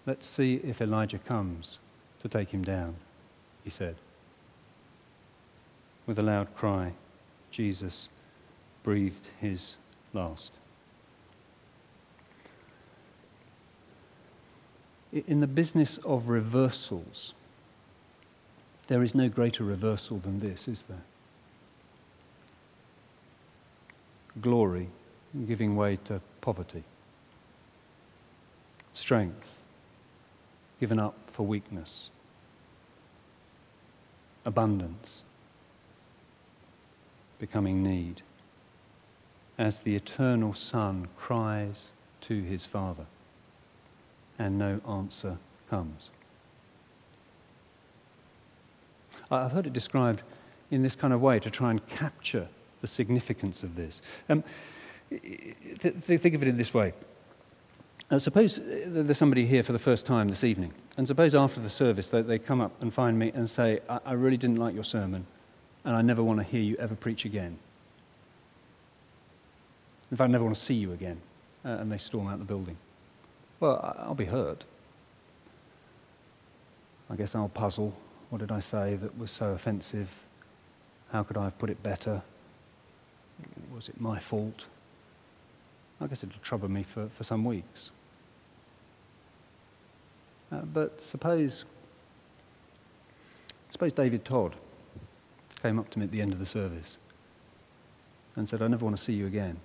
Let's 0.08 0.26
see 0.26 0.56
if 0.64 0.82
Elijah 0.82 1.20
comes 1.20 1.78
to 2.24 2.28
take 2.28 2.50
him 2.50 2.64
down 2.64 2.96
he 3.64 3.70
said. 3.70 3.98
With 6.08 6.18
a 6.18 6.24
loud 6.24 6.56
cry, 6.56 6.94
Jesus 7.52 8.10
breathed 8.82 9.28
his 9.40 9.76
last. 10.14 10.54
In 15.14 15.42
the 15.42 15.48
business 15.48 16.00
of 16.00 16.28
reversals, 16.28 17.34
there 18.88 19.04
is 19.04 19.14
no 19.14 19.30
greater 19.30 19.64
reversal 19.64 20.18
than 20.18 20.40
this, 20.40 20.68
is 20.68 20.84
there? 20.84 21.04
Glory 24.42 24.90
giving 25.48 25.76
way 25.76 26.00
to 26.06 26.20
poverty, 26.42 26.84
strength 28.92 29.60
given 30.80 30.98
up 30.98 31.16
for 31.28 31.46
weakness. 31.46 32.10
Abundance 34.46 35.22
becoming 37.38 37.84
need. 37.84 38.24
As 39.60 39.80
the 39.80 39.96
eternal 39.96 40.56
Son 40.56 41.08
cries 41.16 41.92
to 42.22 42.42
his 42.42 42.66
Father 42.66 43.06
and 44.40 44.58
no 44.58 44.82
answer 44.88 45.38
comes. 45.70 46.10
I've 49.32 49.52
heard 49.52 49.68
it 49.68 49.74
described 49.74 50.22
in 50.70 50.84
this 50.84 50.96
kind 50.96 51.14
of 51.14 51.22
way 51.22 51.40
to 51.40 51.50
try 51.50 51.72
and 51.72 51.86
capture 51.88 52.48
the 52.82 52.88
significance 52.88 53.64
of 53.64 53.76
this. 53.76 54.02
Um, 54.30 54.44
th- 55.10 55.96
think 55.96 56.36
of 56.36 56.42
it 56.42 56.48
in 56.48 56.58
this 56.58 56.74
way 56.74 56.94
Uh, 58.12 58.20
suppose 58.20 58.60
uh, 58.60 58.86
there's 58.88 59.18
somebody 59.18 59.46
here 59.46 59.64
for 59.64 59.74
the 59.74 59.80
first 59.80 60.06
time 60.06 60.28
this 60.28 60.44
evening, 60.44 60.72
and 60.98 61.08
suppose 61.08 61.34
after 61.34 61.60
the 61.62 61.70
service 61.70 62.10
they, 62.10 62.22
they 62.22 62.38
come 62.38 62.62
up 62.62 62.72
and 62.82 62.94
find 62.94 63.18
me 63.18 63.32
and 63.34 63.50
say, 63.50 63.80
I, 63.90 64.00
I 64.06 64.14
really 64.14 64.38
didn't 64.38 64.58
like 64.58 64.76
your 64.76 64.84
sermon, 64.84 65.26
and 65.84 65.96
I 65.96 66.02
never 66.02 66.22
want 66.22 66.40
to 66.40 66.44
hear 66.44 66.62
you 66.62 66.76
ever 66.78 66.96
preach 66.96 67.26
again. 67.26 67.58
In 70.12 70.18
fact, 70.18 70.30
I 70.30 70.32
never 70.32 70.44
want 70.44 70.56
to 70.56 70.62
see 70.62 70.76
you 70.76 70.92
again, 70.92 71.22
uh, 71.66 71.70
and 71.70 71.92
they 71.92 71.98
storm 71.98 72.28
out 72.28 72.38
the 72.38 72.46
building. 72.46 72.78
Well, 73.64 73.96
I'll 73.98 74.14
be 74.14 74.26
hurt. 74.26 74.66
I 77.10 77.16
guess 77.16 77.34
I'll 77.34 77.48
puzzle. 77.48 77.96
What 78.30 78.40
did 78.40 78.52
I 78.52 78.60
say 78.60 78.98
that 78.98 79.18
was 79.18 79.32
so 79.32 79.52
offensive? 79.52 80.26
How 81.14 81.24
could 81.24 81.38
I 81.38 81.46
have 81.46 81.58
put 81.58 81.70
it 81.70 81.82
better? 81.82 82.24
Was 83.74 83.88
it 83.88 84.02
my 84.02 84.20
fault? 84.20 84.66
I 86.02 86.08
guess 86.08 86.26
it'll 86.26 86.42
trouble 86.42 86.70
me 86.70 86.84
for, 86.84 87.08
for 87.08 87.24
some 87.24 87.46
weeks. 87.46 87.92
Uh, 90.52 90.64
but 90.64 91.02
suppose, 91.02 91.64
suppose 93.70 93.94
David 93.94 94.26
Todd 94.26 94.58
came 95.62 95.80
up 95.80 95.90
to 95.92 96.00
me 96.00 96.04
at 96.04 96.12
the 96.12 96.22
end 96.22 96.34
of 96.34 96.40
the 96.40 96.46
service 96.46 96.98
and 98.36 98.50
said, 98.50 98.62
I 98.62 98.68
never 98.68 98.84
want 98.84 98.98
to 98.98 99.02
see 99.02 99.14
you 99.14 99.26
again. 99.26 99.62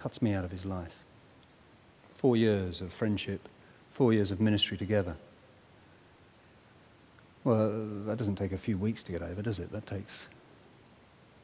Cuts 0.00 0.20
me 0.20 0.34
out 0.34 0.44
of 0.44 0.50
his 0.50 0.66
life. 0.66 1.03
Four 2.24 2.38
years 2.38 2.80
of 2.80 2.90
friendship, 2.90 3.50
four 3.90 4.14
years 4.14 4.30
of 4.30 4.40
ministry 4.40 4.78
together. 4.78 5.14
Well, 7.44 7.86
that 8.06 8.16
doesn't 8.16 8.36
take 8.36 8.52
a 8.52 8.56
few 8.56 8.78
weeks 8.78 9.02
to 9.02 9.12
get 9.12 9.20
over, 9.20 9.42
does 9.42 9.58
it? 9.58 9.70
That 9.72 9.86
takes 9.86 10.26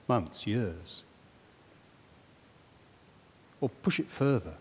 months, 0.09 0.47
years. 0.47 1.03
Or 3.61 3.69
push 3.69 4.01
it 4.01 4.09
further. 4.09 4.55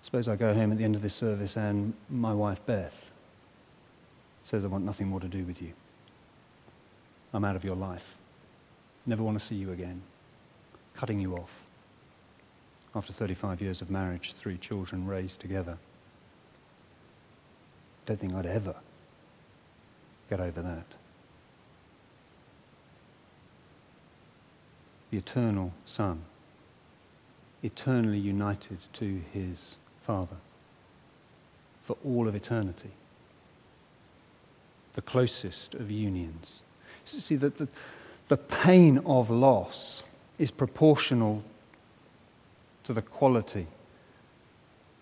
Suppose 0.00 0.26
I 0.26 0.36
go 0.36 0.54
home 0.54 0.72
at 0.72 0.78
the 0.78 0.84
end 0.84 0.96
of 0.96 1.02
this 1.02 1.14
service 1.14 1.54
and 1.58 1.92
my 2.08 2.32
wife 2.32 2.64
Beth 2.64 3.10
says, 4.42 4.64
I 4.64 4.68
want 4.68 4.86
nothing 4.86 5.08
more 5.08 5.20
to 5.20 5.28
do 5.28 5.44
with 5.44 5.60
you. 5.60 5.74
I'm 7.34 7.44
out 7.44 7.56
of 7.56 7.64
your 7.66 7.76
life. 7.76 8.16
Never 9.04 9.22
want 9.22 9.38
to 9.38 9.44
see 9.44 9.56
you 9.56 9.70
again. 9.70 10.00
Cutting 10.94 11.20
you 11.20 11.34
off. 11.34 11.66
After 12.94 13.12
35 13.12 13.60
years 13.60 13.80
of 13.80 13.90
marriage, 13.90 14.32
three 14.32 14.58
children 14.58 15.06
raised 15.06 15.40
together. 15.40 15.78
Don't 18.06 18.18
think 18.18 18.34
I'd 18.34 18.46
ever 18.46 18.74
get 20.28 20.40
over 20.40 20.60
that. 20.62 20.86
The 25.10 25.18
eternal 25.18 25.72
Son, 25.84 26.22
eternally 27.62 28.18
united 28.18 28.78
to 28.94 29.20
his 29.32 29.76
Father 30.02 30.36
for 31.82 31.96
all 32.04 32.26
of 32.26 32.34
eternity. 32.34 32.90
The 34.94 35.02
closest 35.02 35.74
of 35.74 35.90
unions. 35.90 36.62
See, 37.04 37.36
the, 37.36 37.50
the, 37.50 37.68
the 38.28 38.36
pain 38.36 38.98
of 39.06 39.30
loss 39.30 40.02
is 40.38 40.50
proportional 40.50 41.44
to 42.84 42.92
the 42.92 43.02
quality, 43.02 43.66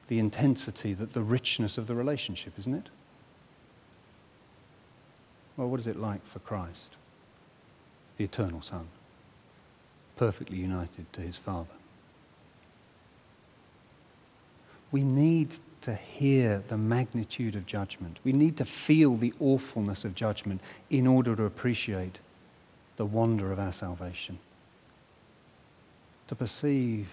the 0.09 0.19
intensity, 0.19 0.95
that 0.95 1.13
the 1.13 1.23
richness 1.23 1.79
of 1.79 1.87
the 1.87 1.95
relationship, 1.95 2.55
isn't 2.59 2.75
it? 2.75 2.89
Well, 5.57 5.69
what 5.69 5.81
is 5.81 5.87
it 5.87 5.97
like 5.97 6.25
for 6.27 6.39
Christ, 6.39 6.93
the 8.17 8.25
eternal 8.25 8.63
Son, 8.63 8.89
perfectly 10.17 10.59
united 10.59 11.13
to 11.13 11.21
his 11.21 11.37
Father? 11.37 11.73
We 14.91 15.03
need 15.03 15.57
to 15.83 15.95
hear 15.95 16.63
the 16.69 16.79
magnitude 16.79 17.55
of 17.55 17.67
judgment. 17.67 18.19
We 18.25 18.33
need 18.33 18.57
to 18.57 18.65
feel 18.65 19.17
the 19.17 19.35
awfulness 19.39 20.05
of 20.05 20.15
judgment 20.15 20.61
in 20.91 21.07
order 21.07 21.37
to 21.37 21.45
appreciate 21.45 22.19
the 22.97 23.05
wonder 23.05 23.53
of 23.53 23.59
our 23.59 23.73
salvation. 23.73 24.39
To 26.29 26.35
perceive 26.35 27.09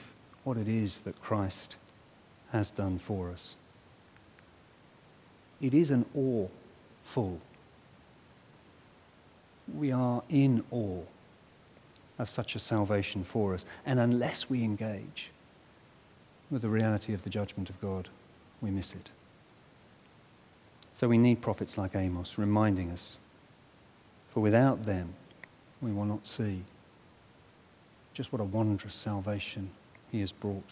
what 0.46 0.56
it 0.56 0.70
is 0.70 1.02
that 1.02 1.22
Christ 1.22 1.76
has 2.52 2.72
done 2.72 2.98
for 2.98 3.30
us. 3.30 3.58
It 5.60 5.74
is 5.74 5.92
an 5.92 6.06
awful. 6.16 7.42
We 9.74 9.92
are 9.92 10.24
in 10.30 10.64
awe 10.72 11.02
of 12.18 12.30
such 12.30 12.56
a 12.56 12.60
salvation 12.60 13.26
for 13.26 13.54
us. 13.54 13.66
And 13.86 14.00
unless 14.00 14.50
we 14.50 14.64
engage, 14.64 15.32
with 16.50 16.62
the 16.62 16.70
reality 16.70 17.14
of 17.14 17.24
the 17.24 17.30
judgment 17.30 17.70
of 17.70 17.82
God, 17.82 18.10
we 18.62 18.70
miss 18.70 18.94
it. 18.94 19.10
So 20.94 21.08
we 21.08 21.18
need 21.18 21.42
prophets 21.42 21.78
like 21.78 21.96
Amos 21.96 22.38
reminding 22.38 22.92
us, 22.92 23.18
for 24.30 24.42
without 24.42 24.84
them, 24.84 25.16
we 25.82 25.92
will 25.92 26.06
not 26.06 26.28
see 26.28 26.64
just 28.14 28.32
what 28.32 28.40
a 28.40 28.46
wondrous 28.46 28.96
salvation 28.96 29.72
he 30.16 30.22
has 30.22 30.32
brought. 30.32 30.64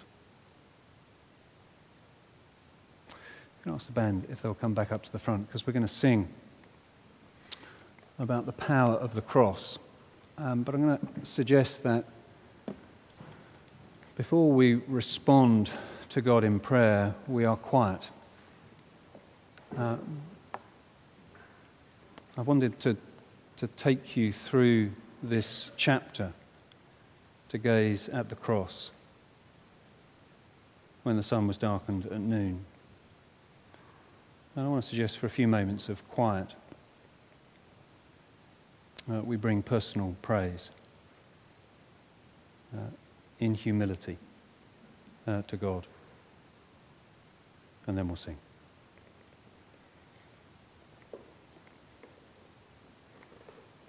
I'm 3.10 3.66
going 3.66 3.74
to 3.78 3.84
ask 3.84 3.88
the 3.88 3.92
band 3.92 4.26
if 4.32 4.42
they'll 4.42 4.54
come 4.54 4.74
back 4.74 4.94
up 4.94 5.04
to 5.04 5.12
the 5.12 5.20
front 5.20 5.48
because 5.48 5.68
we're 5.68 5.74
going 5.74 5.86
to 5.86 5.88
sing 5.94 6.30
about 8.20 8.46
the 8.46 8.54
power 8.54 8.94
of 8.94 9.16
the 9.16 9.22
cross. 9.22 9.80
Um, 10.38 10.64
but 10.64 10.74
I'm 10.74 10.86
going 10.86 10.98
to 10.98 11.26
suggest 11.26 11.84
that 11.84 12.06
before 14.16 14.50
we 14.50 14.76
respond 14.88 15.72
to 16.10 16.22
God 16.22 16.46
in 16.46 16.62
prayer, 16.62 17.14
we 17.28 17.44
are 17.44 17.58
quiet. 17.58 18.10
Uh, 19.78 19.98
I 22.38 22.42
wanted 22.42 22.80
to, 22.80 22.96
to 23.58 23.68
take 23.68 24.16
you 24.16 24.32
through 24.32 24.92
this 25.22 25.72
chapter 25.76 26.32
to 27.50 27.58
gaze 27.58 28.08
at 28.08 28.30
the 28.30 28.36
cross 28.36 28.92
when 31.04 31.18
the 31.18 31.24
sun 31.24 31.48
was 31.48 31.58
darkened 31.58 32.06
at 32.06 32.20
noon. 32.20 32.66
And 34.56 34.66
I 34.66 34.70
want 34.70 34.84
to 34.84 34.90
suggest 34.90 35.18
for 35.18 35.26
a 35.26 35.30
few 35.30 35.48
moments 35.48 35.90
of 35.90 36.08
quiet, 36.10 36.56
uh, 39.12 39.22
we 39.22 39.36
bring 39.36 39.62
personal 39.62 40.16
praise. 40.22 40.70
Uh, 42.76 42.80
in 43.40 43.56
humility 43.56 44.18
uh, 45.28 45.42
to 45.44 45.58
God. 45.58 45.86
And 47.86 47.98
then 47.98 48.08
we'll 48.08 48.16
sing. 48.16 48.38